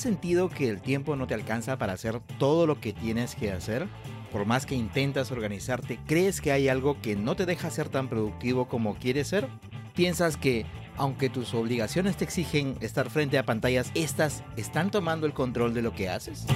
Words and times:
¿Has 0.00 0.04
sentido 0.04 0.48
que 0.48 0.70
el 0.70 0.80
tiempo 0.80 1.14
no 1.14 1.26
te 1.26 1.34
alcanza 1.34 1.76
para 1.76 1.92
hacer 1.92 2.20
todo 2.38 2.66
lo 2.66 2.80
que 2.80 2.94
tienes 2.94 3.34
que 3.34 3.52
hacer? 3.52 3.86
Por 4.32 4.46
más 4.46 4.64
que 4.64 4.74
intentas 4.74 5.30
organizarte, 5.30 6.00
¿crees 6.06 6.40
que 6.40 6.52
hay 6.52 6.70
algo 6.70 6.98
que 7.02 7.16
no 7.16 7.36
te 7.36 7.44
deja 7.44 7.68
ser 7.68 7.90
tan 7.90 8.08
productivo 8.08 8.66
como 8.66 8.94
quieres 8.94 9.28
ser? 9.28 9.46
¿Piensas 9.94 10.38
que, 10.38 10.64
aunque 10.96 11.28
tus 11.28 11.52
obligaciones 11.52 12.16
te 12.16 12.24
exigen 12.24 12.78
estar 12.80 13.10
frente 13.10 13.36
a 13.36 13.44
pantallas, 13.44 13.90
estas 13.94 14.42
están 14.56 14.90
tomando 14.90 15.26
el 15.26 15.34
control 15.34 15.74
de 15.74 15.82
lo 15.82 15.94
que 15.94 16.08
haces? 16.08 16.46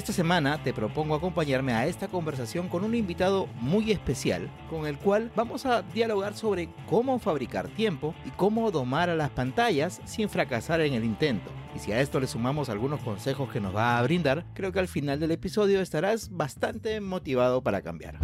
Esta 0.00 0.14
semana 0.14 0.62
te 0.62 0.72
propongo 0.72 1.14
acompañarme 1.14 1.74
a 1.74 1.86
esta 1.86 2.08
conversación 2.08 2.70
con 2.70 2.84
un 2.84 2.94
invitado 2.94 3.48
muy 3.60 3.92
especial, 3.92 4.50
con 4.70 4.86
el 4.86 4.96
cual 4.96 5.30
vamos 5.36 5.66
a 5.66 5.82
dialogar 5.82 6.34
sobre 6.34 6.70
cómo 6.88 7.18
fabricar 7.18 7.68
tiempo 7.68 8.14
y 8.24 8.30
cómo 8.30 8.70
domar 8.70 9.10
a 9.10 9.14
las 9.14 9.28
pantallas 9.28 10.00
sin 10.06 10.30
fracasar 10.30 10.80
en 10.80 10.94
el 10.94 11.04
intento. 11.04 11.50
Y 11.76 11.80
si 11.80 11.92
a 11.92 12.00
esto 12.00 12.18
le 12.18 12.28
sumamos 12.28 12.70
algunos 12.70 13.02
consejos 13.02 13.52
que 13.52 13.60
nos 13.60 13.76
va 13.76 13.98
a 13.98 14.02
brindar, 14.02 14.46
creo 14.54 14.72
que 14.72 14.78
al 14.78 14.88
final 14.88 15.20
del 15.20 15.32
episodio 15.32 15.82
estarás 15.82 16.30
bastante 16.30 16.98
motivado 17.02 17.62
para 17.62 17.82
cambiar. 17.82 18.18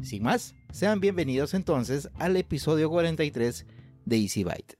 Sin 0.00 0.22
más, 0.22 0.54
sean 0.72 1.00
bienvenidos 1.00 1.52
entonces 1.52 2.08
al 2.18 2.34
episodio 2.34 2.88
43 2.88 3.66
de 4.06 4.16
Easy 4.16 4.42
Byte. 4.42 4.74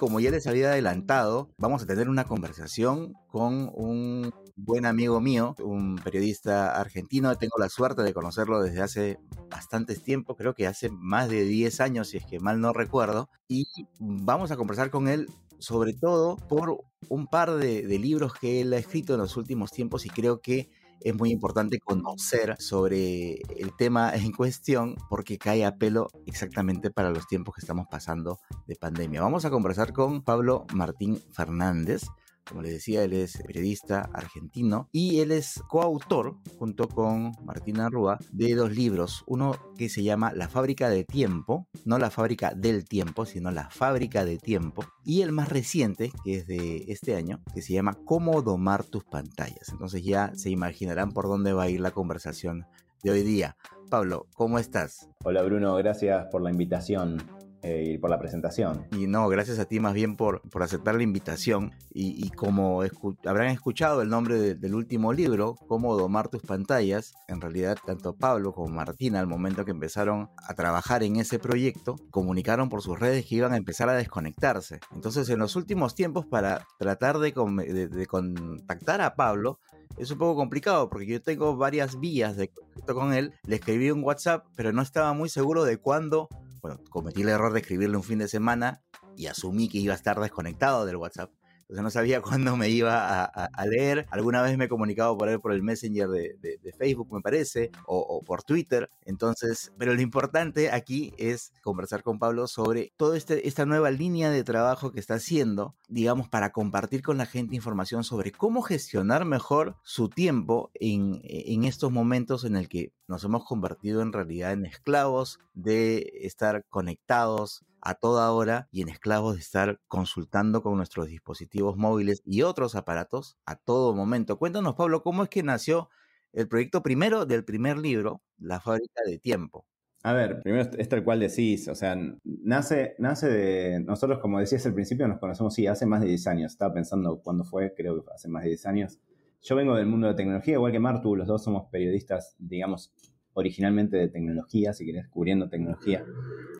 Como 0.00 0.18
ya 0.18 0.30
les 0.30 0.46
había 0.46 0.70
adelantado, 0.70 1.50
vamos 1.58 1.82
a 1.82 1.86
tener 1.86 2.08
una 2.08 2.24
conversación 2.24 3.12
con 3.28 3.70
un 3.74 4.32
buen 4.56 4.86
amigo 4.86 5.20
mío, 5.20 5.54
un 5.62 5.96
periodista 5.96 6.80
argentino. 6.80 7.36
Tengo 7.36 7.58
la 7.58 7.68
suerte 7.68 8.02
de 8.02 8.14
conocerlo 8.14 8.62
desde 8.62 8.80
hace 8.80 9.18
bastantes 9.50 10.02
tiempo, 10.02 10.36
creo 10.36 10.54
que 10.54 10.66
hace 10.66 10.88
más 10.88 11.28
de 11.28 11.44
10 11.44 11.82
años, 11.82 12.08
si 12.08 12.16
es 12.16 12.24
que 12.24 12.40
mal 12.40 12.62
no 12.62 12.72
recuerdo. 12.72 13.28
Y 13.46 13.66
vamos 13.98 14.50
a 14.50 14.56
conversar 14.56 14.88
con 14.88 15.06
él 15.06 15.26
sobre 15.58 15.92
todo 15.92 16.36
por 16.48 16.82
un 17.10 17.26
par 17.26 17.56
de, 17.56 17.86
de 17.86 17.98
libros 17.98 18.32
que 18.32 18.62
él 18.62 18.72
ha 18.72 18.78
escrito 18.78 19.12
en 19.12 19.20
los 19.20 19.36
últimos 19.36 19.70
tiempos 19.70 20.06
y 20.06 20.08
creo 20.08 20.40
que 20.40 20.70
es 21.00 21.14
muy 21.14 21.30
importante 21.30 21.78
conocer 21.78 22.56
sobre 22.58 23.34
el 23.56 23.74
tema 23.76 24.14
en 24.14 24.32
cuestión 24.32 24.96
porque 25.08 25.38
cae 25.38 25.64
a 25.64 25.76
pelo 25.76 26.08
exactamente 26.26 26.90
para 26.90 27.10
los 27.10 27.26
tiempos 27.26 27.54
que 27.54 27.60
estamos 27.60 27.86
pasando 27.90 28.38
de 28.66 28.76
pandemia. 28.76 29.22
Vamos 29.22 29.44
a 29.44 29.50
conversar 29.50 29.92
con 29.92 30.22
Pablo 30.22 30.66
Martín 30.74 31.20
Fernández. 31.32 32.02
Como 32.48 32.62
les 32.62 32.72
decía, 32.72 33.04
él 33.04 33.12
es 33.12 33.42
periodista 33.46 34.10
argentino 34.12 34.88
y 34.92 35.20
él 35.20 35.30
es 35.32 35.62
coautor, 35.68 36.36
junto 36.58 36.88
con 36.88 37.32
Martina 37.44 37.88
Rúa, 37.88 38.18
de 38.32 38.54
dos 38.54 38.74
libros. 38.74 39.22
Uno 39.26 39.54
que 39.76 39.88
se 39.88 40.02
llama 40.02 40.32
La 40.32 40.48
fábrica 40.48 40.88
de 40.88 41.04
tiempo, 41.04 41.68
no 41.84 41.98
la 41.98 42.10
fábrica 42.10 42.52
del 42.54 42.84
tiempo, 42.84 43.24
sino 43.24 43.50
la 43.50 43.70
fábrica 43.70 44.24
de 44.24 44.38
tiempo. 44.38 44.84
Y 45.04 45.22
el 45.22 45.32
más 45.32 45.48
reciente, 45.48 46.12
que 46.24 46.36
es 46.36 46.46
de 46.46 46.84
este 46.88 47.14
año, 47.14 47.40
que 47.54 47.62
se 47.62 47.72
llama 47.72 47.96
Cómo 48.04 48.42
domar 48.42 48.84
tus 48.84 49.04
pantallas. 49.04 49.68
Entonces 49.70 50.04
ya 50.04 50.32
se 50.34 50.50
imaginarán 50.50 51.12
por 51.12 51.26
dónde 51.26 51.52
va 51.52 51.64
a 51.64 51.70
ir 51.70 51.80
la 51.80 51.92
conversación 51.92 52.66
de 53.02 53.10
hoy 53.10 53.22
día. 53.22 53.56
Pablo, 53.90 54.26
¿cómo 54.34 54.58
estás? 54.58 55.08
Hola 55.24 55.42
Bruno, 55.42 55.74
gracias 55.76 56.26
por 56.30 56.42
la 56.42 56.50
invitación 56.50 57.18
eh, 57.62 57.92
y 57.94 57.98
por 57.98 58.10
la 58.10 58.18
presentación. 58.18 58.86
Y 58.92 59.06
no, 59.06 59.28
gracias 59.28 59.58
a 59.58 59.64
ti 59.64 59.80
más 59.80 59.94
bien 59.94 60.16
por, 60.16 60.42
por 60.50 60.62
aceptar 60.62 60.94
la 60.94 61.02
invitación. 61.02 61.72
Y, 61.92 62.24
y 62.24 62.30
como 62.30 62.82
habrán 63.24 63.48
escuchado 63.48 64.02
el 64.02 64.08
nombre 64.08 64.38
de, 64.38 64.54
del 64.54 64.74
último 64.74 65.12
libro, 65.12 65.56
Cómo 65.68 65.96
domar 65.96 66.28
tus 66.28 66.42
pantallas, 66.42 67.14
en 67.28 67.40
realidad 67.40 67.78
tanto 67.84 68.14
Pablo 68.14 68.52
como 68.52 68.68
Martina, 68.68 69.20
al 69.20 69.26
momento 69.26 69.64
que 69.64 69.70
empezaron 69.70 70.30
a 70.48 70.54
trabajar 70.54 71.02
en 71.02 71.16
ese 71.16 71.38
proyecto, 71.38 71.96
comunicaron 72.10 72.68
por 72.68 72.82
sus 72.82 72.98
redes 72.98 73.26
que 73.26 73.36
iban 73.36 73.52
a 73.52 73.56
empezar 73.56 73.88
a 73.88 73.94
desconectarse. 73.94 74.80
Entonces, 74.92 75.28
en 75.28 75.38
los 75.38 75.56
últimos 75.56 75.94
tiempos, 75.94 76.26
para 76.26 76.66
tratar 76.78 77.18
de, 77.18 77.32
de, 77.32 77.88
de 77.88 78.06
contactar 78.06 79.00
a 79.00 79.14
Pablo, 79.14 79.58
es 79.98 80.10
un 80.10 80.18
poco 80.18 80.36
complicado 80.36 80.88
porque 80.88 81.06
yo 81.06 81.22
tengo 81.22 81.56
varias 81.56 81.98
vías 82.00 82.36
de 82.36 82.48
contacto 82.48 82.94
con 82.94 83.12
él. 83.12 83.34
Le 83.46 83.56
escribí 83.56 83.90
un 83.90 84.02
WhatsApp, 84.02 84.46
pero 84.56 84.72
no 84.72 84.82
estaba 84.82 85.12
muy 85.12 85.28
seguro 85.28 85.64
de 85.64 85.78
cuándo 85.78 86.28
bueno, 86.60 86.80
cometí 86.90 87.22
el 87.22 87.28
error 87.28 87.52
de 87.52 87.60
escribirle 87.60 87.96
un 87.96 88.02
fin 88.02 88.18
de 88.18 88.28
semana 88.28 88.82
y 89.16 89.26
asumí 89.26 89.68
que 89.68 89.78
iba 89.78 89.92
a 89.92 89.96
estar 89.96 90.20
desconectado 90.20 90.86
del 90.86 90.96
WhatsApp. 90.96 91.30
Entonces 91.70 91.84
no 91.84 91.90
sabía 91.90 92.20
cuándo 92.22 92.56
me 92.56 92.68
iba 92.68 93.22
a, 93.22 93.24
a, 93.24 93.44
a, 93.44 93.66
leer. 93.66 94.06
Alguna 94.10 94.42
vez 94.42 94.58
me 94.58 94.64
he 94.64 94.68
comunicado 94.68 95.16
por 95.16 95.28
él 95.28 95.40
por 95.40 95.52
el 95.52 95.62
Messenger 95.62 96.08
de, 96.08 96.36
de, 96.40 96.58
de 96.60 96.72
Facebook, 96.72 97.12
me 97.12 97.20
parece, 97.20 97.70
o, 97.86 97.98
o, 97.98 98.22
por 98.24 98.42
Twitter. 98.42 98.90
Entonces, 99.04 99.72
pero 99.78 99.94
lo 99.94 100.02
importante 100.02 100.72
aquí 100.72 101.14
es 101.16 101.52
conversar 101.62 102.02
con 102.02 102.18
Pablo 102.18 102.48
sobre 102.48 102.92
toda 102.96 103.16
este, 103.16 103.46
esta 103.46 103.66
nueva 103.66 103.92
línea 103.92 104.30
de 104.30 104.42
trabajo 104.42 104.90
que 104.90 104.98
está 104.98 105.14
haciendo, 105.14 105.76
digamos, 105.88 106.28
para 106.28 106.50
compartir 106.50 107.02
con 107.02 107.18
la 107.18 107.26
gente 107.26 107.54
información 107.54 108.02
sobre 108.02 108.32
cómo 108.32 108.62
gestionar 108.62 109.24
mejor 109.24 109.76
su 109.84 110.08
tiempo 110.08 110.72
en, 110.74 111.20
en 111.22 111.62
estos 111.62 111.92
momentos 111.92 112.44
en 112.44 112.56
el 112.56 112.68
que 112.68 112.92
nos 113.10 113.24
hemos 113.24 113.44
convertido 113.44 114.02
en 114.02 114.12
realidad 114.12 114.52
en 114.52 114.64
esclavos 114.64 115.40
de 115.52 116.12
estar 116.22 116.64
conectados 116.68 117.64
a 117.82 117.96
toda 117.96 118.30
hora 118.30 118.68
y 118.70 118.82
en 118.82 118.88
esclavos 118.88 119.34
de 119.34 119.40
estar 119.40 119.80
consultando 119.88 120.62
con 120.62 120.76
nuestros 120.76 121.08
dispositivos 121.08 121.76
móviles 121.76 122.22
y 122.24 122.42
otros 122.42 122.76
aparatos 122.76 123.36
a 123.46 123.56
todo 123.56 123.94
momento. 123.94 124.38
Cuéntanos, 124.38 124.76
Pablo, 124.76 125.02
cómo 125.02 125.24
es 125.24 125.28
que 125.28 125.42
nació 125.42 125.90
el 126.32 126.46
proyecto 126.46 126.84
primero 126.84 127.26
del 127.26 127.44
primer 127.44 127.78
libro, 127.78 128.22
La 128.38 128.60
fábrica 128.60 129.02
de 129.04 129.18
tiempo. 129.18 129.66
A 130.04 130.12
ver, 130.12 130.40
primero 130.40 130.70
es 130.78 130.88
tal 130.88 131.02
cual 131.02 131.18
decís, 131.18 131.66
o 131.66 131.74
sea, 131.74 131.98
nace, 132.24 132.94
nace 132.98 133.28
de, 133.28 133.80
nosotros 133.80 134.20
como 134.20 134.38
decías 134.38 134.64
al 134.66 134.74
principio 134.74 135.08
nos 135.08 135.18
conocemos, 135.18 135.52
sí, 135.52 135.66
hace 135.66 135.84
más 135.84 136.00
de 136.00 136.06
10 136.06 136.26
años, 136.28 136.52
estaba 136.52 136.72
pensando 136.72 137.20
cuándo 137.20 137.42
fue, 137.42 137.74
creo 137.74 138.04
que 138.04 138.12
hace 138.14 138.28
más 138.28 138.44
de 138.44 138.50
10 138.50 138.66
años. 138.66 139.00
Yo 139.42 139.56
vengo 139.56 139.74
del 139.74 139.86
mundo 139.86 140.08
de 140.08 140.14
tecnología, 140.14 140.54
igual 140.54 140.72
que 140.72 140.80
Martu, 140.80 141.16
los 141.16 141.26
dos 141.26 141.42
somos 141.42 141.68
periodistas, 141.70 142.36
digamos, 142.38 142.92
originalmente 143.32 143.96
de 143.96 144.08
tecnología, 144.08 144.72
si 144.72 144.84
querés, 144.84 145.08
cubriendo 145.08 145.48
tecnología. 145.48 146.04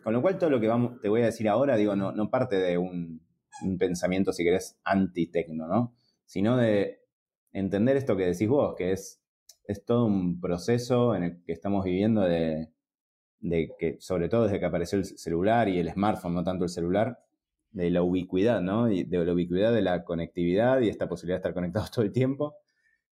Con 0.03 0.13
lo 0.13 0.21
cual 0.21 0.37
todo 0.39 0.49
lo 0.49 0.59
que 0.59 0.67
vamos, 0.67 0.99
te 0.99 1.09
voy 1.09 1.21
a 1.21 1.25
decir 1.25 1.47
ahora, 1.47 1.77
digo, 1.77 1.95
no, 1.95 2.11
no 2.11 2.29
parte 2.31 2.55
de 2.55 2.77
un, 2.79 3.21
un 3.63 3.77
pensamiento, 3.77 4.33
si 4.33 4.43
querés, 4.43 4.79
anti-tecno, 4.83 5.67
¿no? 5.67 5.93
Sino 6.25 6.57
de 6.57 7.01
entender 7.51 7.97
esto 7.97 8.17
que 8.17 8.25
decís 8.25 8.47
vos, 8.47 8.73
que 8.75 8.93
es, 8.93 9.21
es 9.65 9.85
todo 9.85 10.05
un 10.05 10.39
proceso 10.39 11.15
en 11.15 11.23
el 11.23 11.43
que 11.43 11.53
estamos 11.53 11.85
viviendo 11.85 12.21
de, 12.21 12.69
de 13.41 13.69
que, 13.77 13.97
sobre 13.99 14.27
todo 14.27 14.45
desde 14.45 14.59
que 14.59 14.65
apareció 14.65 14.97
el 14.97 15.05
celular 15.05 15.69
y 15.69 15.77
el 15.77 15.91
smartphone, 15.91 16.33
no 16.33 16.43
tanto 16.43 16.63
el 16.63 16.69
celular, 16.69 17.19
de 17.71 17.91
la 17.91 18.01
ubicuidad, 18.01 18.59
¿no? 18.59 18.89
Y 18.91 19.03
de 19.03 19.23
la 19.23 19.33
ubicuidad 19.33 19.71
de 19.71 19.81
la 19.83 20.03
conectividad 20.03 20.81
y 20.81 20.89
esta 20.89 21.07
posibilidad 21.07 21.37
de 21.37 21.41
estar 21.41 21.53
conectados 21.53 21.91
todo 21.91 22.03
el 22.03 22.11
tiempo 22.11 22.55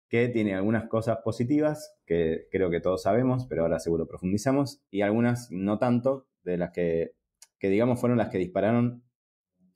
que 0.09 0.29
tiene 0.29 0.55
algunas 0.55 0.89
cosas 0.89 1.19
positivas, 1.23 1.95
que 2.07 2.49
creo 2.51 2.71
que 2.71 2.81
todos 2.81 3.03
sabemos, 3.03 3.47
pero 3.47 3.63
ahora 3.63 3.79
seguro 3.79 4.07
profundizamos, 4.07 4.81
y 4.91 5.03
algunas 5.03 5.51
no 5.51 5.79
tanto, 5.79 6.27
de 6.45 6.57
las 6.57 6.71
que, 6.71 7.13
que 7.59 7.69
digamos 7.69 8.01
fueron 8.01 8.19
las 8.19 8.31
que 8.31 8.39
dispararon 8.39 9.03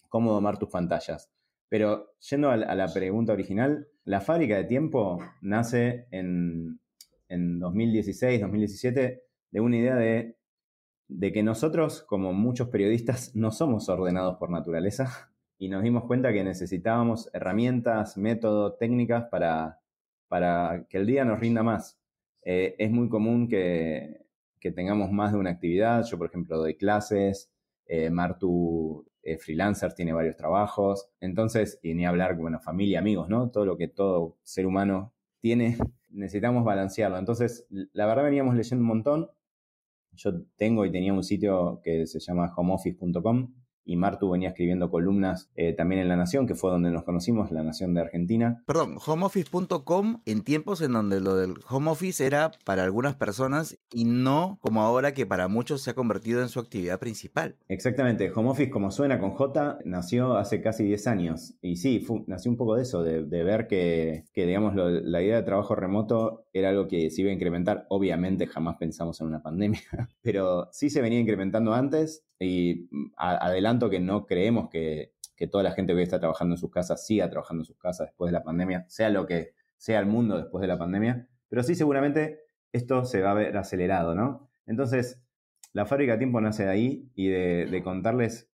cómo 0.09 0.33
domar 0.33 0.59
tus 0.59 0.71
pantallas. 0.71 1.31
Pero 1.69 2.15
yendo 2.31 2.51
a 2.51 2.57
la, 2.57 2.93
pregunta 2.93 3.33
original, 3.33 3.89
la 4.05 4.21
fábrica 4.21 4.57
de 4.57 4.65
tiempo 4.65 5.19
nace 5.41 6.07
en, 6.11 6.81
en 7.29 7.59
2016, 7.59 8.41
2017, 8.41 9.23
de 9.51 9.61
una 9.61 9.77
idea 9.77 9.97
de, 9.97 10.37
de 11.09 11.33
que 11.33 11.43
nosotros, 11.43 12.03
como 12.03 12.33
muchos 12.33 12.69
periodistas, 12.69 13.35
no 13.35 13.51
somos 13.53 13.89
ordenados 13.89 14.37
por 14.37 14.51
naturaleza 14.51 15.33
y 15.59 15.69
nos 15.69 15.83
dimos 15.83 16.05
cuenta 16.05 16.33
que 16.33 16.45
necesitábamos 16.45 17.31
herramientas, 17.33 18.17
métodos, 18.17 18.79
técnicas 18.79 19.29
para 19.31 19.82
para 20.33 20.87
que 20.89 20.97
el 20.97 21.05
día 21.05 21.27
nos 21.27 21.41
rinda 21.41 21.63
más. 21.63 22.01
Eh, 22.43 22.75
es 22.79 22.91
muy 22.91 23.11
común 23.11 23.49
que, 23.49 24.25
que, 24.59 24.73
tengamos 24.73 25.13
más 25.13 25.31
de 25.31 25.39
una 25.39 25.51
actividad. 25.51 26.07
Yo, 26.07 26.17
por 26.17 26.29
ejemplo, 26.29 26.57
doy 26.57 26.75
clases. 26.75 27.51
Eh, 27.85 28.09
Martu, 28.09 29.07
eh, 29.23 29.37
freelancer, 29.37 29.93
tiene 29.93 30.15
varios 30.15 30.35
trabajos. 30.37 31.11
Entonces, 31.21 31.79
y 31.83 31.93
ni 31.93 32.07
hablar, 32.07 32.35
bueno, 32.39 32.61
familia, 32.61 33.01
amigos, 33.01 33.29
¿no? 33.29 33.51
Todo 33.51 33.67
lo 33.67 33.77
que 33.77 33.89
todo 33.89 34.39
ser 34.43 34.65
humano 34.65 35.13
tiene, 35.39 35.77
necesitamos 36.09 36.65
balancearlo. 36.65 37.19
Entonces, 37.19 37.67
la 37.69 38.07
verdad 38.07 38.25
veníamos 38.25 38.57
leyendo 38.57 38.81
un 38.81 38.89
montón. 38.89 39.31
Yo 40.13 40.45
tengo 40.57 40.87
y 40.87 40.91
tenía 40.91 41.13
un 41.13 41.25
sitio 41.25 41.83
que 41.85 42.07
se 42.07 42.21
llama 42.21 42.55
homeoffice.com, 42.57 43.53
y 43.85 43.97
Martu 43.97 44.31
venía 44.31 44.51
escribiendo 44.51 44.91
columnas 44.91 45.51
eh, 45.57 45.73
también 45.73 46.03
en 46.03 46.09
La 46.09 46.17
Nación, 46.17 46.47
que 46.47 46.55
fue 46.55 46.71
donde 46.71 46.91
nos 46.91 47.05
conocimos, 47.05 47.51
La 47.51 47.63
Nación 47.63 47.95
de 47.95 48.01
Argentina. 48.01 48.63
Perdón, 48.67 48.99
homeoffice.com 49.05 50.23
en 50.25 50.43
tiempos 50.43 50.81
en 50.83 50.93
donde 50.93 51.21
lo 51.21 51.37
del 51.37 51.55
home 51.69 51.91
office 51.91 52.25
era 52.25 52.53
para 52.65 52.85
algunas 52.85 53.15
personas 53.15 53.79
y 53.93 54.05
no 54.05 54.59
como 54.61 54.83
ahora 54.83 55.15
que 55.15 55.27
para 55.27 55.49
muchos 55.49 55.83
se 55.83 55.91
ha 55.91 55.95
convertido 55.95 56.43
en 56.43 56.49
su 56.49 56.61
actividad 56.61 56.99
principal. 56.99 57.57
Exactamente, 57.69 58.31
home 58.35 58.51
office 58.51 58.71
como 58.71 58.91
suena 58.91 59.19
con 59.19 59.31
J, 59.31 59.79
nació 59.85 60.37
hace 60.37 60.61
casi 60.61 60.85
10 60.85 61.07
años. 61.07 61.55
Y 61.61 61.77
sí, 61.77 62.05
nació 62.27 62.51
un 62.51 62.57
poco 62.57 62.77
de 62.77 62.83
eso, 62.83 63.03
de, 63.03 63.43
ver 63.43 63.67
que, 63.67 64.25
digamos, 64.35 64.75
la 64.75 65.23
idea 65.23 65.37
de 65.37 65.43
trabajo 65.43 65.75
remoto 65.75 66.47
era 66.53 66.69
algo 66.69 66.87
que 66.87 67.11
se 67.11 67.23
iba 67.23 67.31
a 67.31 67.35
incrementar. 67.35 67.87
Obviamente 67.89 68.47
jamás 68.47 68.77
pensamos 68.79 69.21
en 69.21 69.27
una 69.27 69.43
pandemia, 69.43 69.81
pero 70.23 70.69
sí 70.73 70.91
se 70.91 71.03
venía 71.03 71.21
incrementando 71.21 71.75
antes 71.75 72.25
y 72.43 72.89
mm, 72.91 73.13
adelanto 73.17 73.91
que 73.91 74.01
no 74.01 74.27
creemos 74.27 74.69
que, 74.69 75.13
toda 75.51 75.65
la 75.65 75.73
gente 75.73 75.93
que 75.93 76.03
está 76.03 76.21
trabajando 76.21 76.55
en 76.55 76.59
sus 76.59 76.71
casas 76.71 77.05
siga 77.05 77.29
trabajando 77.29 77.63
en 77.63 77.65
sus 77.65 77.77
casas 77.77 78.07
después 78.07 78.31
de 78.31 78.39
la 78.39 78.45
pandemia, 78.45 78.85
sea 78.87 79.11
lo 79.11 79.27
que 79.27 79.55
sea 79.77 79.99
el 79.99 80.07
mundo 80.07 80.37
después 80.37 80.61
de 80.61 80.69
la 80.69 80.79
pandemia, 80.79 81.27
pero 81.49 81.65
sí 81.65 81.75
seguramente 81.75 82.43
esto 82.71 83.05
se 83.05 83.23
va 83.23 83.33
a 83.33 83.35
ver 83.35 83.57
acelerado, 83.57 84.15
¿no? 84.15 84.49
Entonces, 84.67 85.21
la 85.73 85.85
fábrica 85.85 86.13
de 86.13 86.19
tiempo 86.19 86.41
nace 86.41 86.65
de 86.65 86.71
ahí 86.71 87.11
y 87.15 87.29
de, 87.29 87.81
contarles 87.83 88.51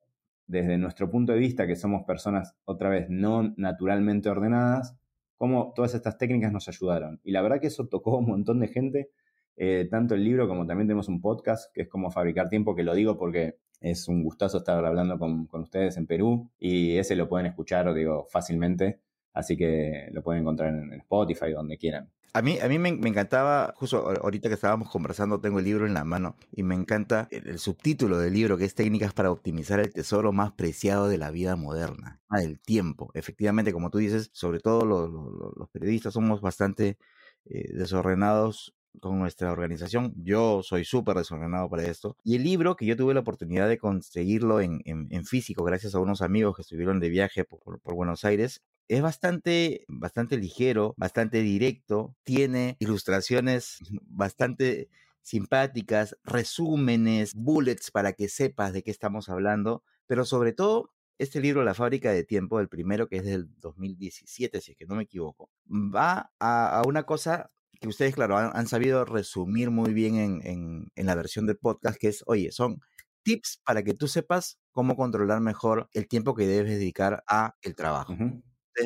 desde 0.46 0.78
nuestro 0.78 1.10
punto 1.10 1.32
de 1.32 1.38
vista, 1.38 1.66
que 1.66 1.74
somos 1.74 2.04
personas, 2.04 2.54
otra 2.64 2.88
vez, 2.88 3.06
no 3.08 3.54
naturalmente 3.56 4.28
ordenadas, 4.28 4.96
cómo 5.36 5.72
todas 5.74 5.94
estas 5.94 6.18
técnicas 6.18 6.52
nos 6.52 6.68
ayudaron. 6.68 7.20
Y 7.24 7.32
la 7.32 7.42
verdad 7.42 7.60
que 7.60 7.66
eso 7.66 7.88
tocó 7.88 8.14
a 8.14 8.18
un 8.18 8.26
montón 8.26 8.60
de 8.60 8.68
gente, 8.68 9.10
eh, 9.56 9.88
tanto 9.90 10.14
el 10.14 10.22
libro 10.22 10.46
como 10.46 10.66
también 10.66 10.86
tenemos 10.86 11.08
un 11.08 11.20
podcast, 11.20 11.72
que 11.74 11.82
es 11.82 11.88
como 11.88 12.10
fabricar 12.10 12.48
tiempo, 12.48 12.76
que 12.76 12.84
lo 12.84 12.94
digo 12.94 13.18
porque 13.18 13.58
es 13.90 14.08
un 14.08 14.22
gustazo 14.22 14.58
estar 14.58 14.84
hablando 14.84 15.18
con, 15.18 15.48
ustedes 15.52 15.96
en 15.96 16.06
Perú 16.06 16.50
y 16.58 16.96
ese 16.96 17.14
lo 17.14 17.28
pueden 17.28 17.46
escuchar, 17.46 17.92
digo, 17.94 18.26
fácilmente. 18.30 19.00
Así 19.32 19.56
que 19.56 20.08
lo 20.12 20.22
pueden 20.22 20.42
encontrar 20.42 20.70
en, 20.70 20.92
Spotify, 20.94 21.52
donde 21.52 21.76
quieran. 21.76 22.10
A 22.32 22.42
mí, 22.42 22.58
a 22.58 22.68
mí 22.68 22.78
me, 22.78 22.88
encantaba, 22.88 23.72
justo 23.76 24.08
ahorita 24.22 24.48
que 24.48 24.54
estábamos 24.54 24.90
conversando, 24.90 25.40
tengo 25.40 25.58
el 25.58 25.64
libro 25.64 25.86
en 25.86 25.94
la 25.94 26.04
mano 26.04 26.36
y 26.52 26.62
me 26.64 26.74
encanta 26.74 27.28
el, 27.30 27.58
subtítulo 27.58 28.18
del 28.18 28.34
libro, 28.34 28.58
que 28.58 28.64
es 28.64 28.74
Técnicas 28.74 29.14
para 29.14 29.30
optimizar 29.30 29.78
el 29.80 29.92
tesoro 29.92 30.32
más 30.32 30.52
preciado 30.52 31.08
de 31.08 31.18
la 31.18 31.30
vida 31.30 31.56
moderna, 31.56 32.20
ah, 32.28 32.42
el 32.42 32.58
tiempo. 32.58 33.10
Efectivamente, 33.14 33.72
como 33.72 33.90
tú 33.90 33.98
dices, 33.98 34.30
sobre 34.32 34.60
todo 34.60 34.84
los, 34.84 35.68
periodistas 35.70 36.14
somos 36.14 36.40
bastante 36.40 36.98
eh, 37.44 37.72
desordenados 37.72 38.75
con 39.00 39.18
nuestra 39.18 39.52
organización. 39.52 40.12
Yo 40.16 40.62
soy 40.62 40.84
súper 40.84 41.16
desordenado 41.16 41.68
para 41.68 41.84
esto. 41.84 42.16
Y 42.24 42.36
el 42.36 42.44
libro, 42.44 42.76
que 42.76 42.86
yo 42.86 42.96
tuve 42.96 43.14
la 43.14 43.20
oportunidad 43.20 43.68
de 43.68 43.78
conseguirlo 43.78 44.60
en, 44.60 44.80
físico 45.24 45.64
gracias 45.64 45.94
a 45.94 46.00
unos 46.00 46.22
amigos 46.22 46.56
que 46.56 46.62
estuvieron 46.62 47.00
de 47.00 47.08
viaje 47.08 47.44
por, 47.44 47.80
Buenos 47.82 48.24
Aires, 48.24 48.62
es 48.88 49.02
bastante, 49.02 49.84
bastante 49.88 50.36
ligero, 50.36 50.94
bastante 50.96 51.42
directo, 51.42 52.14
tiene 52.22 52.76
ilustraciones 52.78 53.78
bastante 54.02 54.88
simpáticas, 55.22 56.16
resúmenes, 56.22 57.34
bullets 57.34 57.90
para 57.90 58.12
que 58.12 58.28
sepas 58.28 58.72
de 58.72 58.84
qué 58.84 58.92
estamos 58.92 59.28
hablando, 59.28 59.82
pero 60.06 60.24
sobre 60.24 60.52
todo 60.52 60.92
este 61.18 61.40
libro, 61.40 61.64
La 61.64 61.74
fábrica 61.74 62.12
de 62.12 62.24
tiempo, 62.24 62.60
el 62.60 62.68
primero 62.68 63.08
que 63.08 63.16
es 63.16 63.24
del 63.24 63.48
2017, 63.60 64.60
si 64.60 64.72
es 64.72 64.76
que 64.76 64.86
no 64.86 64.94
me 64.94 65.04
equivoco, 65.04 65.50
va 65.66 66.30
a 66.38 66.82
una 66.86 67.04
cosa 67.04 67.50
que 67.80 67.88
ustedes, 67.88 68.14
claro, 68.14 68.36
han, 68.36 68.66
sabido 68.66 69.04
resumir 69.04 69.70
muy 69.70 69.92
bien 69.92 70.16
en, 70.16 70.90
en, 70.94 71.06
la 71.06 71.14
versión 71.14 71.46
del 71.46 71.56
podcast, 71.56 71.98
que 71.98 72.08
es, 72.08 72.22
oye, 72.26 72.52
son 72.52 72.80
tips 73.22 73.60
para 73.64 73.82
que 73.82 73.94
tú 73.94 74.06
sepas 74.06 74.58
cómo 74.70 74.96
controlar 74.96 75.40
mejor 75.40 75.88
el 75.92 76.06
tiempo 76.06 76.34
que 76.34 76.46
debes 76.46 76.70
dedicar 76.70 77.24
a 77.26 77.56
el 77.62 77.74
trabajo. 77.74 78.14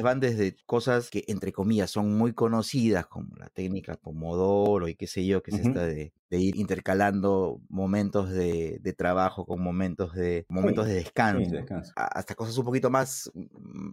Van 0.02 0.20
desde 0.20 0.56
cosas 0.66 1.10
que, 1.10 1.25
entre 1.26 1.52
comillas, 1.52 1.90
son 1.90 2.16
muy 2.16 2.32
conocidas, 2.32 3.06
como 3.06 3.34
la 3.37 3.48
técnica 3.50 3.96
Pomodoro 3.96 4.87
y 4.87 4.94
qué 4.94 5.08
sé 5.08 5.26
yo, 5.26 5.42
que 5.42 5.50
es 5.50 5.66
esta 5.66 5.84
de, 5.84 6.12
ir 6.31 6.56
intercalando 6.56 7.60
momentos 7.69 8.31
de, 8.31 8.94
trabajo 8.96 9.44
con 9.44 9.60
momentos 9.62 10.14
de 10.14 10.46
momentos 10.48 10.87
de 10.87 10.94
descanso, 10.94 11.56
hasta 11.96 12.34
cosas 12.34 12.56
un 12.56 12.64
poquito 12.64 12.88
más, 12.88 13.31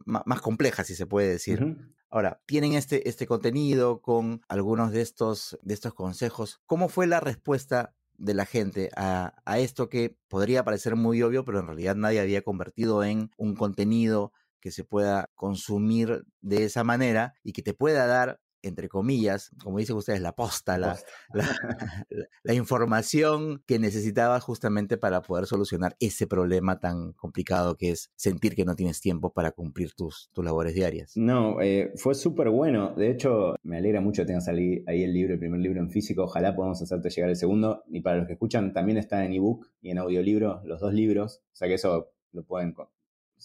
más, 0.06 0.42
complejas, 0.42 0.88
si 0.88 0.96
se 0.96 1.08
puede 1.08 1.30
decir. 1.30 1.76
Ahora, 2.10 2.42
tienen 2.46 2.74
este, 2.74 3.10
este 3.10 3.28
contenido 3.28 4.02
con 4.02 4.42
algunos 4.48 4.92
de 4.92 5.02
estos, 5.02 5.58
de 5.62 5.74
estos 5.74 5.94
consejos. 5.94 6.62
¿Cómo 6.66 6.88
fue 6.90 7.06
la 7.06 7.20
respuesta 7.20 7.94
de 8.18 8.34
la 8.34 8.46
gente 8.46 8.90
a, 8.96 9.36
a, 9.46 9.60
esto 9.60 9.90
que 9.90 10.18
podría 10.28 10.64
parecer 10.64 10.96
muy 10.96 11.22
obvio, 11.22 11.46
pero 11.46 11.60
en 11.60 11.68
realidad 11.68 11.96
nadie 11.96 12.20
había 12.20 12.42
convertido 12.42 13.04
en 13.04 13.30
un 13.38 13.56
contenido 13.56 14.34
que 14.60 14.72
se 14.72 14.84
pueda 14.84 15.30
consumir 15.36 16.26
de 16.42 16.64
esa 16.64 16.84
manera 16.84 17.36
y 17.44 17.54
que 17.54 17.62
te 17.62 17.74
pueda 17.74 18.08
dar 18.08 18.40
entre 18.62 18.90
comillas, 18.90 19.52
como 19.64 19.80
dicen 19.80 19.96
ustedes, 19.96 20.22
la 20.22 20.34
posta, 20.34 20.78
la, 20.78 20.98
la, 21.34 22.54
información 22.54 23.64
que 23.66 23.80
necesitabas 23.80 24.44
justamente 24.44 24.98
para 24.98 25.22
poder 25.22 25.46
solucionar 25.46 25.96
ese 26.00 26.28
problema 26.28 26.80
tan 26.80 27.14
complicado 27.14 27.76
que 27.76 27.92
es 27.92 28.12
sentir 28.16 28.56
que 28.56 28.66
no 28.66 28.76
tienes 28.76 29.02
tiempo 29.02 29.32
para 29.32 29.52
cumplir 29.52 29.94
tus, 29.94 30.30
tus 30.34 30.44
labores 30.44 30.74
diarias. 30.74 31.14
No, 31.16 31.62
eh, 31.62 31.92
fue 31.96 32.16
súper 32.16 32.50
bueno. 32.50 32.94
De 32.96 33.12
hecho, 33.12 33.56
me 33.64 33.78
alegra 33.78 34.02
mucho 34.02 34.24
que 34.24 34.28
tengas 34.28 34.48
ahí, 34.48 34.84
ahí 34.88 35.04
el 35.04 35.14
libro, 35.14 35.34
el 35.34 35.40
primer 35.40 35.60
libro 35.60 35.80
en 35.80 35.90
físico. 35.90 36.24
Ojalá 36.24 36.56
podamos 36.56 36.82
hacerte 36.82 37.10
llegar 37.10 37.30
el 37.30 37.36
segundo. 37.36 37.84
Y 37.88 38.02
para 38.02 38.18
los 38.18 38.28
que 38.28 38.34
escuchan, 38.34 38.74
también 38.74 38.98
está 38.98 39.24
en 39.24 39.34
ebook 39.34 39.68
y 39.82 39.92
en 39.92 39.98
audiolibro, 39.98 40.62
los 40.66 40.82
dos 40.82 40.94
libros. 40.94 41.42
O 41.54 41.56
sea 41.56 41.68
que 41.68 41.76
eso 41.76 42.12
lo 42.32 42.44
pueden 42.44 42.74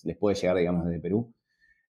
les 0.05 0.17
puede 0.17 0.37
llegar, 0.37 0.57
digamos, 0.57 0.87
desde 0.87 1.01
Perú. 1.01 1.33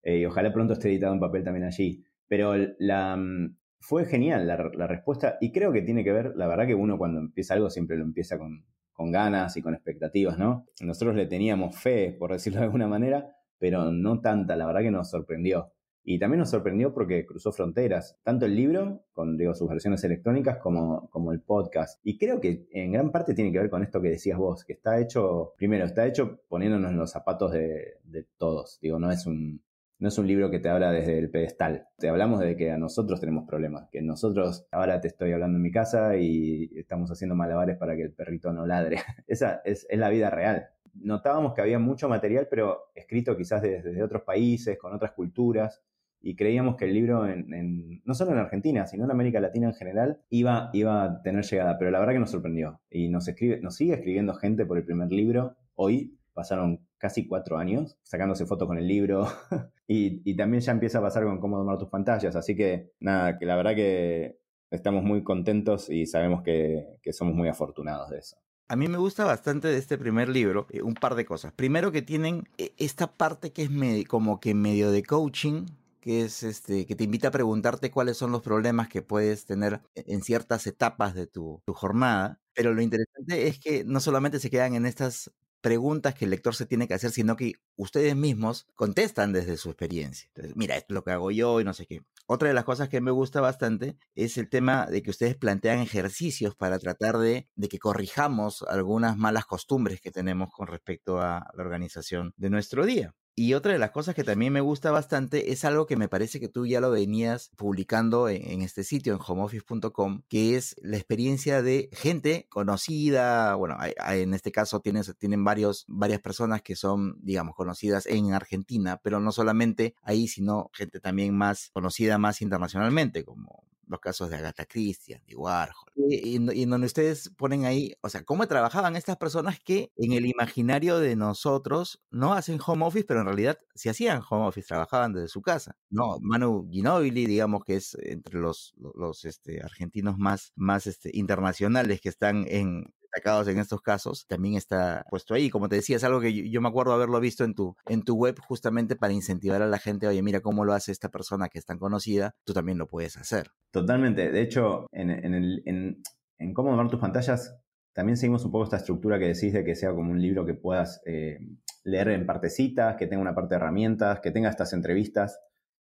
Eh, 0.03 0.19
y 0.19 0.25
ojalá 0.25 0.51
pronto 0.51 0.73
esté 0.73 0.89
editado 0.89 1.13
en 1.13 1.19
papel 1.19 1.43
también 1.43 1.65
allí. 1.65 2.03
Pero 2.27 2.53
la, 2.79 3.15
mm, 3.15 3.55
fue 3.83 4.05
genial 4.05 4.47
la, 4.47 4.87
respuesta 4.87 5.37
y 5.41 5.51
creo 5.51 5.73
que 5.73 5.81
tiene 5.81 6.03
que 6.05 6.13
ver, 6.13 6.33
la 6.35 6.47
verdad 6.47 6.65
que 6.65 6.75
uno 6.75 6.97
cuando 6.97 7.19
empieza 7.19 7.53
algo 7.53 7.69
siempre 7.69 7.97
lo 7.97 8.05
empieza 8.05 8.37
con, 8.37 8.65
con 8.93 9.11
ganas 9.11 9.57
y 9.57 9.61
con 9.61 9.73
expectativas, 9.73 10.37
¿no? 10.37 10.65
Nosotros 10.81 11.15
le 11.15 11.25
teníamos 11.25 11.75
fe, 11.75 12.15
por 12.17 12.31
decirlo 12.31 12.59
de 12.59 12.65
alguna 12.65 12.87
manera, 12.87 13.35
pero 13.59 13.91
no 13.91 14.21
tanta, 14.21 14.55
la 14.55 14.65
verdad 14.65 14.81
que 14.81 14.91
nos 14.91 15.09
sorprendió. 15.09 15.73
Y 16.05 16.19
también 16.19 16.39
nos 16.39 16.49
sorprendió 16.49 16.93
porque 16.93 17.25
cruzó 17.25 17.51
fronteras, 17.51 18.17
tanto 18.23 18.45
el 18.45 18.55
libro, 18.55 19.05
con 19.13 19.37
digo, 19.37 19.53
sus 19.53 19.69
versiones 19.69 20.03
electrónicas, 20.03 20.57
como, 20.57 21.09
como 21.09 21.31
el 21.31 21.41
podcast. 21.41 21.99
Y 22.03 22.17
creo 22.17 22.41
que 22.41 22.67
en 22.71 22.91
gran 22.91 23.11
parte 23.11 23.33
tiene 23.33 23.51
que 23.51 23.59
ver 23.59 23.69
con 23.69 23.83
esto 23.83 24.01
que 24.01 24.09
decías 24.09 24.37
vos, 24.37 24.65
que 24.65 24.73
está 24.73 24.99
hecho, 24.99 25.53
primero, 25.57 25.85
está 25.85 26.05
hecho 26.05 26.41
poniéndonos 26.49 26.91
en 26.91 26.97
los 26.97 27.11
zapatos 27.11 27.53
de, 27.53 27.99
de 28.03 28.25
todos. 28.37 28.79
Digo, 28.81 28.99
no 28.99 29.11
es 29.11 29.25
un, 29.25 29.61
no 30.03 30.09
es 30.09 30.17
un 30.17 30.27
libro 30.27 30.51
que 30.51 30.59
te 30.59 30.67
habla 30.67 30.91
desde 30.91 31.17
el 31.17 31.29
pedestal. 31.29 31.87
Te 31.97 32.09
hablamos 32.09 32.41
de 32.41 32.57
que 32.57 32.71
a 32.71 32.77
nosotros 32.77 33.21
tenemos 33.21 33.47
problemas, 33.47 33.87
que 33.89 34.01
nosotros 34.01 34.67
ahora 34.69 34.99
te 34.99 35.07
estoy 35.07 35.31
hablando 35.31 35.55
en 35.55 35.61
mi 35.61 35.71
casa 35.71 36.17
y 36.17 36.69
estamos 36.75 37.09
haciendo 37.09 37.35
malabares 37.35 37.77
para 37.77 37.95
que 37.95 38.01
el 38.01 38.11
perrito 38.11 38.51
no 38.51 38.65
ladre. 38.65 38.97
Esa 39.27 39.61
es, 39.63 39.87
la 39.89 40.09
vida 40.09 40.29
real. 40.29 40.67
Notábamos 40.93 41.53
que 41.53 41.61
había 41.61 41.79
mucho 41.79 42.09
material, 42.09 42.49
pero 42.49 42.91
escrito 42.95 43.37
quizás 43.37 43.61
desde 43.61 44.03
otros 44.03 44.23
países, 44.23 44.77
con 44.77 44.93
otras 44.93 45.13
culturas, 45.13 45.81
y 46.19 46.35
creíamos 46.35 46.75
que 46.75 46.83
el 46.83 46.93
libro, 46.93 47.25
en, 47.25 48.01
no 48.03 48.13
solo 48.13 48.33
en 48.33 48.39
Argentina, 48.39 48.85
sino 48.87 49.05
en 49.05 49.11
América 49.11 49.39
Latina 49.39 49.67
en 49.67 49.73
general, 49.73 50.21
iba, 50.29 50.69
iba 50.73 51.01
a 51.05 51.21
tener 51.21 51.45
llegada, 51.45 51.77
pero 51.77 51.91
la 51.91 51.99
verdad 51.99 52.11
que 52.11 52.19
nos 52.19 52.31
sorprendió. 52.31 52.81
Y 52.89 53.07
nos, 53.07 53.29
escribe, 53.29 53.61
nos 53.61 53.77
sigue 53.77 53.93
escribiendo 53.93 54.33
gente 54.33 54.65
por 54.65 54.77
el 54.77 54.83
primer 54.83 55.13
libro. 55.13 55.55
Hoy 55.75 56.19
pasaron 56.33 56.85
casi 56.97 57.25
cuatro 57.25 57.57
años 57.57 57.97
sacándose 58.03 58.45
fotos 58.45 58.67
con 58.67 58.77
el 58.77 58.87
libro 58.87 59.27
y, 59.87 60.35
también 60.35 60.61
ya 60.61 60.71
empieza 60.71 60.99
a 60.99 61.01
pasar 61.01 61.23
con 61.23 61.39
cómo 61.39 61.57
tomar 61.57 61.77
tus 61.77 61.89
pantallas. 61.89 62.35
Así 62.35 62.55
que 62.55 62.91
nada, 62.99 63.37
que 63.37 63.45
la 63.45 63.55
verdad 63.55 63.75
que 63.75 64.39
estamos 64.71 65.03
muy 65.03 65.23
contentos 65.23 65.89
y 65.89 66.05
sabemos 66.05 66.41
que, 66.43 66.97
que 67.01 67.13
somos 67.13 67.35
muy 67.35 67.47
afortunados 67.47 68.09
de 68.09 68.19
eso. 68.19 68.37
A 68.69 68.75
mí 68.75 68.87
me 68.87 68.97
gusta 68.97 69.25
bastante 69.25 69.67
de 69.67 69.77
este 69.77 69.97
primer 69.97 70.29
libro 70.29 70.67
eh, 70.71 70.81
un 70.81 70.95
par 70.95 71.15
de 71.15 71.25
cosas. 71.25 71.53
Primero 71.53 71.91
que 71.91 72.01
tienen 72.01 72.47
eh, 72.57 72.73
esta 72.77 73.07
parte 73.07 73.51
que 73.51 73.63
es 73.63 74.07
como 74.07 74.39
que 74.39 74.55
medio 74.55 74.89
de 74.89 75.03
coaching, 75.03 75.65
que 75.99 76.21
es 76.21 76.43
este, 76.43 76.85
que 76.85 76.95
te 76.95 77.03
invita 77.03 77.27
a 77.27 77.31
preguntarte 77.31 77.91
cuáles 77.91 78.17
son 78.17 78.31
los 78.31 78.41
problemas 78.41 78.87
que 78.89 79.01
puedes 79.01 79.45
tener 79.45 79.81
en 79.95 80.21
ciertas 80.21 80.65
etapas 80.65 81.13
de 81.13 81.27
tu, 81.27 81.61
tu 81.65 81.73
jornada. 81.73 82.39
Pero 82.53 82.73
lo 82.73 82.81
interesante 82.81 83.47
es 83.47 83.59
que 83.59 83.83
no 83.83 83.99
solamente 83.99 84.39
se 84.39 84.49
quedan 84.49 84.75
en 84.75 84.85
estas 84.85 85.31
preguntas 85.63 86.13
que 86.13 86.25
el 86.25 86.31
lector 86.31 86.53
se 86.53 86.65
tiene 86.65 86.89
que 86.89 86.93
hacer, 86.93 87.11
sino 87.11 87.37
que 87.37 87.53
ustedes 87.77 88.17
mismos 88.17 88.67
contestan 88.75 89.31
desde 89.31 89.55
su 89.55 89.69
experiencia. 89.69 90.27
Entonces, 90.27 90.57
mira, 90.57 90.75
esto 90.75 90.93
es 90.93 90.95
lo 90.95 91.03
que 91.05 91.11
hago 91.11 91.31
yo 91.31 91.61
y 91.61 91.63
no 91.63 91.73
sé 91.73 91.85
qué. 91.85 92.01
Otra 92.27 92.49
de 92.49 92.53
las 92.53 92.65
cosas 92.65 92.89
que 92.89 92.99
me 92.99 93.11
gusta 93.11 93.39
bastante 93.39 93.95
es 94.13 94.37
el 94.37 94.49
tema 94.49 94.87
de 94.87 95.01
que 95.01 95.09
ustedes 95.09 95.37
plantean 95.37 95.79
ejercicios 95.79 96.53
para 96.53 96.79
tratar 96.79 97.17
de, 97.17 97.47
de 97.55 97.69
que 97.69 97.79
corrijamos 97.79 98.63
algunas 98.63 99.17
malas 99.17 99.45
costumbres 99.45 100.01
que 100.01 100.11
tenemos 100.11 100.49
con 100.51 100.67
respecto 100.67 101.21
a 101.21 101.49
la 101.53 101.63
organización 101.63 102.33
de 102.35 102.49
nuestro 102.49 102.85
día. 102.85 103.15
Y 103.35 103.55
otra 103.55 103.73
de 103.73 103.79
las 103.79 103.89
cosas 103.89 104.13
que 104.13 104.23
también 104.23 104.53
me 104.53 104.61
gusta 104.61 104.91
bastante 104.91 105.51
es 105.51 105.65
algo 105.65 105.87
que 105.87 105.97
me 105.97 106.07
parece 106.07 106.39
que 106.39 106.49
tú 106.49 106.67
ya 106.67 106.79
lo 106.79 106.91
venías 106.91 107.49
publicando 107.55 108.29
en, 108.29 108.61
este 108.61 108.83
sitio, 108.83 109.13
en 109.13 109.19
homeoffice.com, 109.25 110.21
que 110.29 110.55
es 110.55 110.75
la 110.83 110.97
experiencia 110.97 111.63
de 111.63 111.89
gente 111.93 112.45
conocida. 112.49 113.55
Bueno, 113.55 113.77
en 113.81 114.35
este 114.35 114.51
caso 114.51 114.81
tienes, 114.81 115.15
tienen 115.17 115.43
varios, 115.43 115.85
varias 115.87 116.21
personas 116.21 116.61
que 116.61 116.75
son, 116.75 117.17
digamos, 117.23 117.55
conocidas 117.55 118.05
en 118.05 118.33
Argentina, 118.33 119.01
pero 119.03 119.19
no 119.19 119.31
solamente 119.31 119.95
ahí, 120.03 120.27
sino 120.27 120.69
gente 120.71 120.99
también 120.99 121.35
más 121.35 121.71
conocida 121.73 122.19
más 122.19 122.39
internacionalmente, 122.39 123.25
como 123.25 123.63
los 123.87 123.99
casos 123.99 124.29
de 124.29 124.37
Agatha 124.37 124.65
Christie, 124.65 125.21
de 125.27 125.35
Warhol, 125.35 125.91
y, 125.95 126.35
y, 126.35 126.65
donde 126.65 126.87
ustedes 126.87 127.29
ponen 127.37 127.65
ahí, 127.65 127.93
o 128.01 128.09
sea, 128.09 128.23
cómo 128.23 128.47
trabajaban 128.47 128.95
estas 128.95 129.17
personas 129.17 129.59
que 129.59 129.91
en 129.97 130.13
el 130.13 130.25
imaginario 130.25 130.99
de 130.99 131.15
nosotros 131.15 132.01
no 132.11 132.33
hacen 132.33 132.59
home 132.65 132.85
office, 132.85 133.05
pero 133.05 133.21
en 133.21 133.27
realidad 133.27 133.57
sí 133.75 133.89
hacían 133.89 134.21
home 134.27 134.47
office, 134.47 134.67
trabajaban 134.67 135.13
desde 135.13 135.27
su 135.27 135.41
casa. 135.41 135.77
No, 135.89 136.17
Manu 136.21 136.67
Ginobili, 136.71 137.25
digamos 137.25 137.63
que 137.63 137.75
es 137.75 137.95
entre 138.01 138.39
los, 138.39 138.73
los 138.77 139.25
este, 139.25 139.61
argentinos 139.61 140.17
más, 140.17 140.51
más 140.55 140.87
este, 140.87 141.11
internacionales 141.13 142.01
que 142.01 142.09
están 142.09 142.45
en, 142.47 142.93
destacados 143.13 143.47
en 143.47 143.59
estos 143.59 143.81
casos, 143.81 144.25
también 144.27 144.55
está 144.55 145.05
puesto 145.09 145.33
ahí. 145.33 145.49
Como 145.49 145.69
te 145.69 145.75
decía, 145.75 145.97
es 145.97 146.03
algo 146.03 146.19
que 146.19 146.49
yo, 146.49 146.61
me 146.61 146.69
acuerdo 146.69 146.93
haberlo 146.93 147.19
visto 147.19 147.43
en 147.43 147.53
tu, 147.53 147.75
en 147.87 148.03
tu 148.03 148.15
web 148.15 148.37
justamente 148.39 148.95
para 148.95 149.13
incentivar 149.13 149.61
a 149.61 149.67
la 149.67 149.77
gente, 149.77 150.07
oye, 150.07 150.21
mira 150.21 150.41
cómo 150.41 150.65
lo 150.65 150.73
hace 150.73 150.91
esta 150.91 151.09
persona 151.09 151.49
que 151.49 151.59
es 151.59 151.65
tan 151.65 151.77
conocida, 151.77 152.35
tú 152.43 152.53
también 152.53 152.77
lo 152.77 152.87
puedes 152.87 153.17
hacer. 153.17 153.51
Totalmente. 153.71 154.31
De 154.31 154.41
hecho, 154.41 154.87
en, 154.91 155.09
en, 155.09 156.01
en, 156.37 156.53
cómo 156.53 156.71
domar 156.71 156.89
tus 156.89 156.99
pantallas, 156.99 157.55
también 157.93 158.17
seguimos 158.17 158.43
un 158.45 158.51
poco 158.51 158.63
esta 158.63 158.77
estructura 158.77 159.19
que 159.19 159.27
decís 159.27 159.53
de 159.53 159.63
que 159.63 159.75
sea 159.75 159.93
como 159.93 160.11
un 160.11 160.21
libro 160.21 160.45
que 160.45 160.55
puedas 160.55 161.01
eh, 161.05 161.39
leer 161.83 162.09
en 162.09 162.25
partecitas, 162.25 162.95
que 162.95 163.07
tenga 163.07 163.21
una 163.21 163.35
parte 163.35 163.55
de 163.55 163.57
herramientas, 163.57 164.19
que 164.19 164.31
tenga 164.31 164.49
estas 164.49 164.73
entrevistas. 164.73 165.39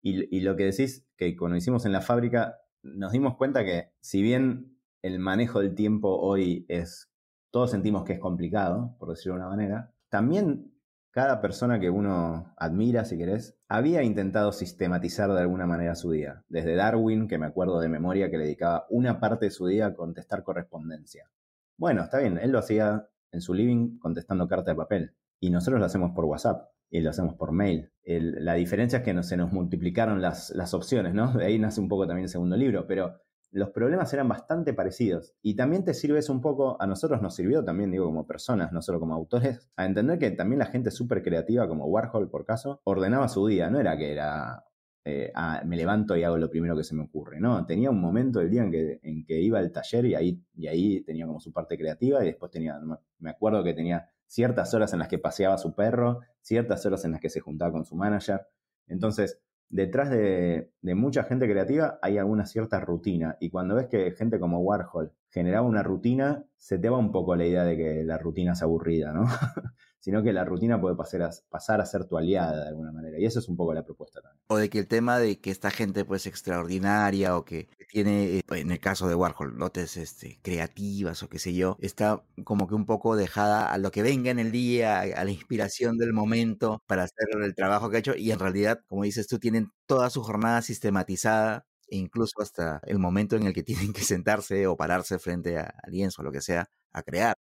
Y, 0.02 0.36
y 0.36 0.42
lo 0.42 0.56
que 0.56 0.66
decís, 0.66 1.08
que 1.18 1.36
cuando 1.36 1.58
hicimos 1.58 1.86
en 1.86 1.92
la 1.92 2.02
fábrica, 2.02 2.58
nos 2.84 3.12
dimos 3.12 3.36
cuenta 3.38 3.66
que 3.66 3.90
si 4.00 4.22
bien 4.22 4.78
el 5.02 5.20
manejo 5.20 5.60
del 5.60 5.74
tiempo 5.74 6.20
hoy 6.20 6.66
es 6.68 7.12
todos 7.56 7.72
sentimos 7.72 8.04
que 8.04 8.12
es 8.12 8.20
complicado, 8.20 8.98
por 9.00 9.08
decirlo 9.08 9.36
de 9.36 9.40
una 9.40 9.50
manera. 9.50 9.94
También 10.10 10.74
cada 11.10 11.40
persona 11.40 11.80
que 11.80 11.90
uno 11.90 12.54
admira, 12.58 13.06
si 13.06 13.18
querés, 13.18 13.58
había 13.70 14.04
intentado 14.04 14.52
sistematizar 14.52 15.32
de 15.32 15.40
alguna 15.40 15.66
manera 15.66 15.96
su 15.96 16.12
día. 16.12 16.44
Desde 16.50 16.76
Darwin, 16.76 17.30
que 17.30 17.38
me 17.38 17.46
acuerdo 17.46 17.80
de 17.80 17.88
memoria 17.88 18.30
que 18.30 18.38
le 18.38 18.44
dedicaba 18.44 18.86
una 18.90 19.22
parte 19.22 19.46
de 19.46 19.52
su 19.52 19.68
día 19.68 19.86
a 19.86 19.94
contestar 19.94 20.44
correspondencia. 20.44 21.32
Bueno, 21.78 22.04
está 22.04 22.20
bien, 22.20 22.38
él 22.40 22.52
lo 22.52 22.60
hacía 22.60 23.08
en 23.32 23.40
su 23.40 23.54
living 23.54 24.00
contestando 24.00 24.50
carta 24.50 24.72
de 24.72 24.76
papel. 24.76 25.16
Y 25.40 25.50
nosotros 25.50 25.80
lo 25.80 25.86
hacemos 25.86 26.12
por 26.12 26.26
WhatsApp 26.26 26.72
y 26.90 27.00
lo 27.00 27.12
hacemos 27.12 27.36
por 27.36 27.54
mail. 27.54 27.90
la 28.04 28.56
diferencia 28.56 29.00
es 29.00 29.06
que 29.06 29.24
se 29.24 29.38
nos 29.38 29.54
multiplicaron 29.54 30.22
las, 30.22 30.50
las 30.50 30.74
opciones, 30.74 31.14
¿no? 31.14 31.32
De 31.32 31.46
ahí 31.46 31.58
nace 31.58 31.80
un 31.80 31.88
poco 31.88 32.06
también 32.06 32.26
el 32.26 32.30
segundo 32.30 32.58
libro, 32.58 32.86
pero 32.86 33.22
los 33.56 33.70
problemas 33.70 34.14
eran 34.14 34.28
bastante 34.28 34.74
parecidos. 34.74 35.34
Y 35.42 35.56
también 35.56 35.86
te 35.86 35.94
sirve 35.94 36.20
un 36.30 36.42
poco, 36.42 36.76
a 36.82 36.88
nosotros 36.88 37.22
nos 37.22 37.36
sirvió 37.36 37.64
también, 37.64 37.90
digo, 37.90 38.06
como 38.06 38.28
personas, 38.28 38.74
no 38.74 38.82
solo 38.82 39.00
como 39.00 39.14
autores, 39.14 39.70
a 39.78 39.86
entender 39.86 40.20
que 40.20 40.32
también 40.32 40.60
la 40.60 40.66
gente 40.66 40.92
súper 40.92 41.24
creativa, 41.24 41.66
como 41.68 41.86
Warhol 41.86 42.30
por 42.30 42.46
caso, 42.46 42.82
ordenaba 42.84 43.30
su 43.30 43.48
día, 43.48 43.70
no 43.70 43.80
era 43.80 43.98
que 43.98 44.12
era, 44.12 44.66
eh, 45.06 45.32
ah, 45.36 45.62
me 45.66 45.78
levanto 45.78 46.18
y 46.18 46.24
hago 46.24 46.38
lo 46.38 46.50
primero 46.50 46.76
que 46.76 46.84
se 46.84 46.96
me 46.96 47.04
ocurre, 47.04 47.40
no, 47.40 47.66
tenía 47.66 47.90
un 47.90 48.02
momento 48.02 48.40
del 48.40 48.50
día 48.50 48.64
en 48.64 48.72
que, 48.72 49.00
en 49.04 49.26
que 49.26 49.40
iba 49.40 49.60
al 49.60 49.72
taller 49.72 50.06
y 50.06 50.16
ahí, 50.16 50.44
y 50.54 50.68
ahí 50.68 51.02
tenía 51.06 51.26
como 51.26 51.40
su 51.40 51.54
parte 51.54 51.78
creativa 51.78 52.22
y 52.24 52.26
después 52.26 52.52
tenía, 52.52 52.78
me 53.20 53.30
acuerdo 53.30 53.64
que 53.64 53.74
tenía 53.74 54.10
ciertas 54.28 54.74
horas 54.74 54.92
en 54.92 55.00
las 55.00 55.08
que 55.08 55.18
paseaba 55.18 55.58
su 55.58 55.76
perro, 55.76 56.20
ciertas 56.42 56.86
horas 56.86 57.06
en 57.06 57.14
las 57.14 57.22
que 57.22 57.30
se 57.30 57.40
juntaba 57.40 57.72
con 57.72 57.86
su 57.86 57.96
manager. 57.96 58.48
Entonces, 58.88 59.40
detrás 59.70 60.10
de, 60.10 60.72
mucha 60.82 61.24
gente 61.24 61.48
creativa 61.50 62.00
hay 62.02 62.18
alguna 62.18 62.46
cierta 62.46 62.80
rutina. 62.80 63.38
Y 63.40 63.50
cuando 63.50 63.76
ves 63.76 63.88
que 63.88 64.12
gente 64.12 64.40
como 64.40 64.60
Warhol 64.60 65.12
generaba 65.30 65.68
una 65.68 65.84
rutina, 65.84 66.44
se 66.58 66.78
te 66.80 66.90
va 66.90 66.98
un 66.98 67.12
poco 67.12 67.36
la 67.36 67.46
idea 67.46 67.64
de 67.64 67.78
que 67.78 68.04
la 68.04 68.18
rutina 68.18 68.54
es 68.54 68.62
aburrida, 68.62 69.12
¿no? 69.12 69.26
sino 70.06 70.22
que 70.22 70.34
la 70.34 70.46
rutina 70.46 70.80
puede 70.80 70.96
pasar 70.96 71.24
a, 71.24 71.32
pasar 71.50 71.82
a 71.82 71.86
ser 71.88 72.06
tu 72.06 72.16
aliada 72.16 72.66
de 72.66 72.70
alguna 72.70 72.92
manera. 72.92 73.20
Y 73.20 73.26
eso 73.26 73.40
es 73.40 73.50
un 73.50 73.58
poco 73.58 73.74
la 73.74 73.84
propuesta 73.84 74.22
también. 74.22 74.40
O 74.50 74.58
de 74.58 74.70
que 74.70 74.78
el 74.78 74.88
tema 74.88 75.18
de 75.18 75.40
que 75.40 75.50
esta 75.50 75.72
gente 75.72 76.06
pues 76.06 76.28
extraordinaria 76.28 77.36
o 77.36 77.44
que 77.44 77.70
tiene, 77.90 78.38
eh, 78.38 78.44
en 78.52 78.70
el 78.70 78.80
caso 78.80 79.08
de 79.08 79.16
Warhol, 79.16 79.58
notes 79.58 79.98
este, 79.98 80.40
creativas 80.44 81.24
o 81.24 81.28
qué 81.28 81.40
sé 81.40 81.56
yo, 81.56 81.76
está 81.80 82.24
como 82.44 82.68
que 82.68 82.76
un 82.76 82.86
poco 82.86 83.16
dejada 83.16 83.74
a 83.74 83.80
lo 83.80 83.90
que 83.90 84.04
venga 84.04 84.30
en 84.30 84.38
el 84.38 84.52
día, 84.52 85.02
a 85.02 85.24
la 85.24 85.32
inspiración 85.32 85.98
del 85.98 86.14
momento 86.14 86.84
para 86.86 87.06
hacer 87.06 87.26
el 87.42 87.56
trabajo 87.56 87.90
que 87.90 87.96
ha 87.96 88.00
hecho. 88.02 88.16
Y 88.16 88.30
en 88.30 88.38
realidad, 88.38 88.82
como 88.88 89.06
dices 89.06 89.26
tú, 89.26 89.40
tienen 89.40 89.72
toda 89.88 90.12
su 90.12 90.22
jornada 90.22 90.62
sistematizada 90.62 91.66
e 91.88 91.98
incluso 91.98 92.44
hasta 92.44 92.80
el 92.86 93.00
momento 93.00 93.38
en 93.38 93.48
el 93.48 93.54
que 93.56 93.64
tienen 93.90 93.92
que 93.92 94.02
sentarse 94.04 94.68
o 94.68 94.78
pararse 94.78 95.18
frente 95.18 95.58
a 95.58 95.74
lienzo 95.88 96.22
o 96.22 96.26
lo 96.26 96.32
que 96.32 96.42
sea 96.42 96.70
a 96.94 97.02
crear. 97.02 97.36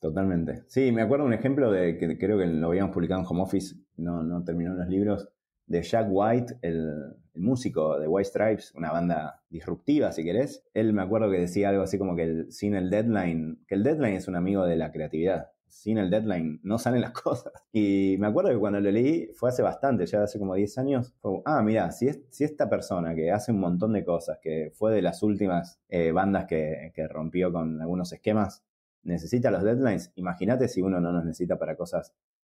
Totalmente. 0.00 0.64
Sí, 0.66 0.92
me 0.92 1.02
acuerdo 1.02 1.24
un 1.24 1.32
ejemplo 1.32 1.70
de 1.70 1.96
que 1.98 2.18
creo 2.18 2.38
que 2.38 2.46
lo 2.46 2.68
habíamos 2.68 2.94
publicado 2.94 3.20
en 3.20 3.26
Home 3.28 3.42
Office, 3.42 3.76
no, 3.96 4.22
no 4.22 4.44
terminó 4.44 4.72
en 4.72 4.78
los 4.78 4.88
libros, 4.88 5.28
de 5.66 5.82
Jack 5.82 6.06
White, 6.10 6.58
el, 6.62 7.16
músico 7.36 7.98
de 7.98 8.08
White 8.08 8.28
Stripes, 8.28 8.72
una 8.74 8.90
banda 8.90 9.42
disruptiva, 9.50 10.12
si 10.12 10.24
querés. 10.24 10.64
Él 10.74 10.92
me 10.92 11.02
acuerdo 11.02 11.30
que 11.30 11.38
decía 11.38 11.68
algo 11.68 11.82
así 11.82 11.98
como 11.98 12.16
que 12.16 12.22
el, 12.22 12.52
sin 12.52 12.74
el 12.74 12.90
deadline, 12.90 13.64
que 13.66 13.74
el 13.74 13.82
deadline 13.82 14.14
es 14.14 14.28
un 14.28 14.36
amigo 14.36 14.64
de 14.64 14.76
la 14.76 14.90
creatividad. 14.90 15.50
Sin 15.68 15.98
el 15.98 16.10
deadline 16.10 16.60
no 16.62 16.78
salen 16.78 17.02
las 17.02 17.12
cosas. 17.22 17.52
Y 17.72 18.16
me 18.18 18.28
acuerdo 18.28 18.50
que 18.50 18.58
cuando 18.58 18.80
lo 18.80 18.90
leí 18.90 19.28
fue 19.34 19.50
hace 19.50 19.62
bastante, 19.62 20.06
ya 20.06 20.22
hace 20.22 20.38
como 20.38 20.54
10 20.54 20.78
años. 20.78 21.14
Fue, 21.20 21.42
ah, 21.44 21.62
mira, 21.62 21.90
si, 21.92 22.08
es, 22.08 22.20
esta 22.40 22.68
persona 22.70 23.14
que 23.14 23.30
hace 23.30 23.52
un 23.52 23.60
montón 23.60 23.92
de 23.92 24.04
cosas, 24.04 24.38
que 24.40 24.72
fue 24.74 24.94
de 24.94 25.02
las 25.02 25.22
últimas 25.22 25.80
eh, 25.88 26.12
bandas 26.12 26.46
que, 26.46 26.92
que 26.94 27.06
rompió 27.08 27.52
con 27.52 27.80
algunos 27.80 28.12
esquemas, 28.12 28.64
necesita 29.06 29.50
los 29.50 29.62
deadlines, 29.62 30.12
imagínate 30.16 30.68
si 30.68 30.82
uno 30.82 31.00
no 31.00 31.12
los 31.12 31.24
necesita 31.24 31.58
para 31.58 31.76
cosas 31.76 32.12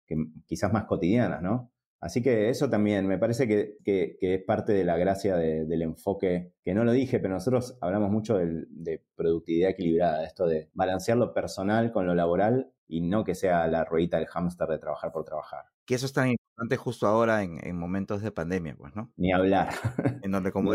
que 0.07 0.17
quizás 0.47 0.73
más 0.73 0.85
cotidianas, 0.85 1.43
¿no? 1.43 1.71
Así 2.01 2.23
que 2.23 2.49
eso 2.49 2.71
también 2.71 3.07
me 3.09 3.19
parece 3.19 3.49
que, 3.49 4.17
es 4.21 4.45
parte 4.45 4.73
de 4.73 4.85
la 4.85 4.97
gracia 4.97 5.37
del 5.37 5.83
enfoque, 5.83 6.53
que 6.63 6.73
no 6.73 6.85
lo 6.85 6.93
dije, 6.93 7.19
pero 7.19 7.35
nosotros 7.35 7.77
hablamos 7.81 8.11
mucho 8.11 8.39
de, 8.39 9.03
productividad 9.17 9.71
equilibrada, 9.71 10.25
esto 10.25 10.47
de 10.47 10.71
balancear 10.75 11.19
lo 11.19 11.35
personal 11.35 11.91
con 11.91 12.07
lo 12.07 12.15
laboral 12.15 12.71
y 12.87 13.01
no 13.01 13.25
que 13.25 13.35
sea 13.35 13.67
la 13.67 13.85
ruedita 13.85 14.19
del 14.19 14.27
hámster 14.27 14.69
de 14.69 14.79
trabajar 14.79 15.11
por 15.11 15.25
trabajar. 15.25 15.65
Que 15.85 15.97
eso 15.97 16.07
es 16.07 16.13
tan 16.13 16.29
importante 16.59 16.77
justo 16.77 17.07
ahora 17.07 17.45
en, 17.45 17.79
momentos 17.79 18.21
de 18.21 18.33
pandemia, 18.33 18.75
pues, 18.77 18.95
¿no? 18.97 19.13
Ni 19.17 19.33
hablar. 19.33 19.71
En 20.25 20.33
donde, 20.33 20.51
como 20.51 20.73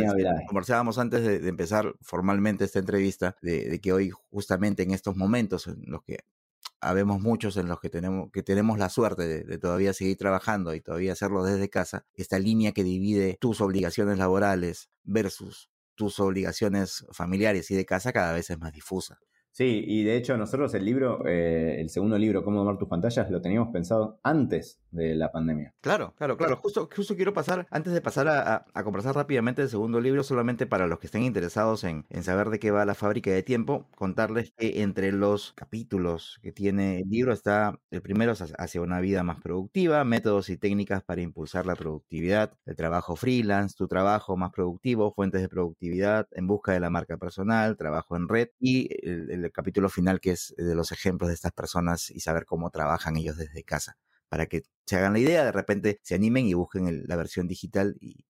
conversábamos 0.48 0.98
antes 0.98 1.24
de, 1.24 1.48
empezar 1.50 1.94
formalmente 2.02 2.64
esta 2.64 2.80
entrevista, 2.80 3.36
de, 3.42 3.80
que 3.82 3.92
hoy 3.92 4.12
justamente 4.32 4.84
en 4.84 4.92
estos 4.92 5.18
momentos 5.18 5.68
en 5.68 5.84
los 5.88 6.02
que 6.04 6.20
habemos 6.80 7.20
muchos 7.20 7.58
en 7.58 7.68
los 7.68 7.82
que 7.82 7.90
tenemos, 7.90 8.32
que 8.32 8.44
tenemos 8.44 8.80
la 8.80 8.88
suerte 8.88 9.28
de, 9.28 9.44
de, 9.44 9.58
todavía 9.58 9.94
seguir 9.94 10.18
trabajando 10.18 10.74
y 10.74 10.80
todavía 10.80 11.12
hacerlo 11.12 11.44
desde 11.44 11.70
casa, 11.70 12.06
esta 12.14 12.40
línea 12.40 12.72
que 12.72 12.84
divide 12.84 13.38
tus 13.42 13.60
obligaciones 13.60 14.18
laborales 14.18 14.90
versus 15.04 15.70
tus 15.96 16.20
obligaciones 16.20 17.06
familiares 17.12 17.70
y 17.72 17.76
de 17.76 17.86
casa 17.86 18.14
cada 18.14 18.32
vez 18.32 18.50
es 18.50 18.58
más 18.58 18.72
difusa. 18.72 19.20
Sí, 19.54 19.84
y 19.86 20.04
de 20.04 20.18
hecho 20.18 20.36
nosotros 20.36 20.74
el 20.74 20.84
libro, 20.84 21.28
eh, 21.28 21.80
el 21.80 21.88
segundo 21.92 22.18
libro, 22.18 22.44
Cómo 22.44 22.58
domar 22.58 22.80
tus 22.80 22.90
pantallas, 22.90 23.30
lo 23.30 23.40
teníamos 23.40 23.72
pensado 23.72 24.20
antes 24.24 24.82
de 24.90 25.14
la 25.14 25.32
pandemia. 25.32 25.76
Claro, 25.80 26.16
claro, 26.18 26.38
claro. 26.38 26.58
Justo, 26.58 26.90
justo 26.94 27.16
quiero 27.16 27.34
pasar, 27.34 27.68
antes 27.70 27.94
de 27.94 28.02
pasar 28.02 28.28
a, 28.28 28.66
conversar 28.84 29.16
rápidamente 29.16 29.62
el 29.62 29.70
segundo 29.70 30.02
libro, 30.02 30.24
solamente 30.24 30.66
para 30.66 30.88
los 30.88 30.98
que 30.98 31.06
estén 31.06 31.22
interesados 31.22 31.84
en, 31.84 32.06
saber 32.24 32.50
de 32.50 32.58
qué 32.58 32.72
va 32.72 32.84
la 32.86 32.96
fábrica 32.96 33.30
de 33.30 33.44
tiempo, 33.44 33.88
contarles 33.96 34.52
que 34.58 34.82
entre 34.82 35.12
los 35.12 35.54
capítulos 35.54 36.40
que 36.42 36.52
tiene 36.52 37.02
el 37.02 37.10
libro 37.10 37.32
está, 37.32 37.80
el 37.92 38.02
primero 38.02 38.34
hacia 38.34 38.82
una 38.82 39.02
vida 39.02 39.22
más 39.22 39.40
productiva, 39.40 40.04
métodos 40.04 40.50
y 40.50 40.58
técnicas 40.58 41.04
para 41.04 41.22
impulsar 41.22 41.68
la 41.68 41.76
productividad, 41.76 42.54
el 42.66 42.76
trabajo 42.76 43.16
freelance, 43.16 43.76
tu 43.78 43.88
trabajo 43.88 44.36
más 44.36 44.52
productivo, 44.52 45.14
fuentes 45.14 45.42
de 45.42 45.50
productividad, 45.50 46.28
en 46.32 46.48
busca 46.48 46.72
de 46.72 46.80
la 46.80 46.90
marca 46.90 47.18
personal, 47.18 47.78
trabajo 47.78 48.16
en 48.16 48.28
red 48.28 48.50
y 48.60 48.90
el 49.04 49.43
capítulo 49.52 49.90
final 49.90 50.20
que 50.20 50.32
es 50.32 50.54
de 50.58 50.76
los 50.76 50.92
ejemplos 50.92 51.30
de 51.30 51.36
estas 51.36 51.52
personas 51.52 52.10
y 52.10 52.20
saber 52.20 52.46
cómo 52.46 52.70
trabajan 52.70 53.18
ellos 53.18 53.38
desde 53.38 53.64
casa, 53.64 53.98
para 54.30 54.46
que 54.48 54.64
se 54.86 54.98
hagan 54.98 55.14
la 55.14 55.20
idea, 55.20 55.46
de 55.46 55.52
repente 55.52 56.00
se 56.02 56.16
animen 56.16 56.46
y 56.46 56.54
busquen 56.54 57.04
la 57.08 57.16
versión 57.16 57.48
digital 57.48 57.96
y, 58.00 58.26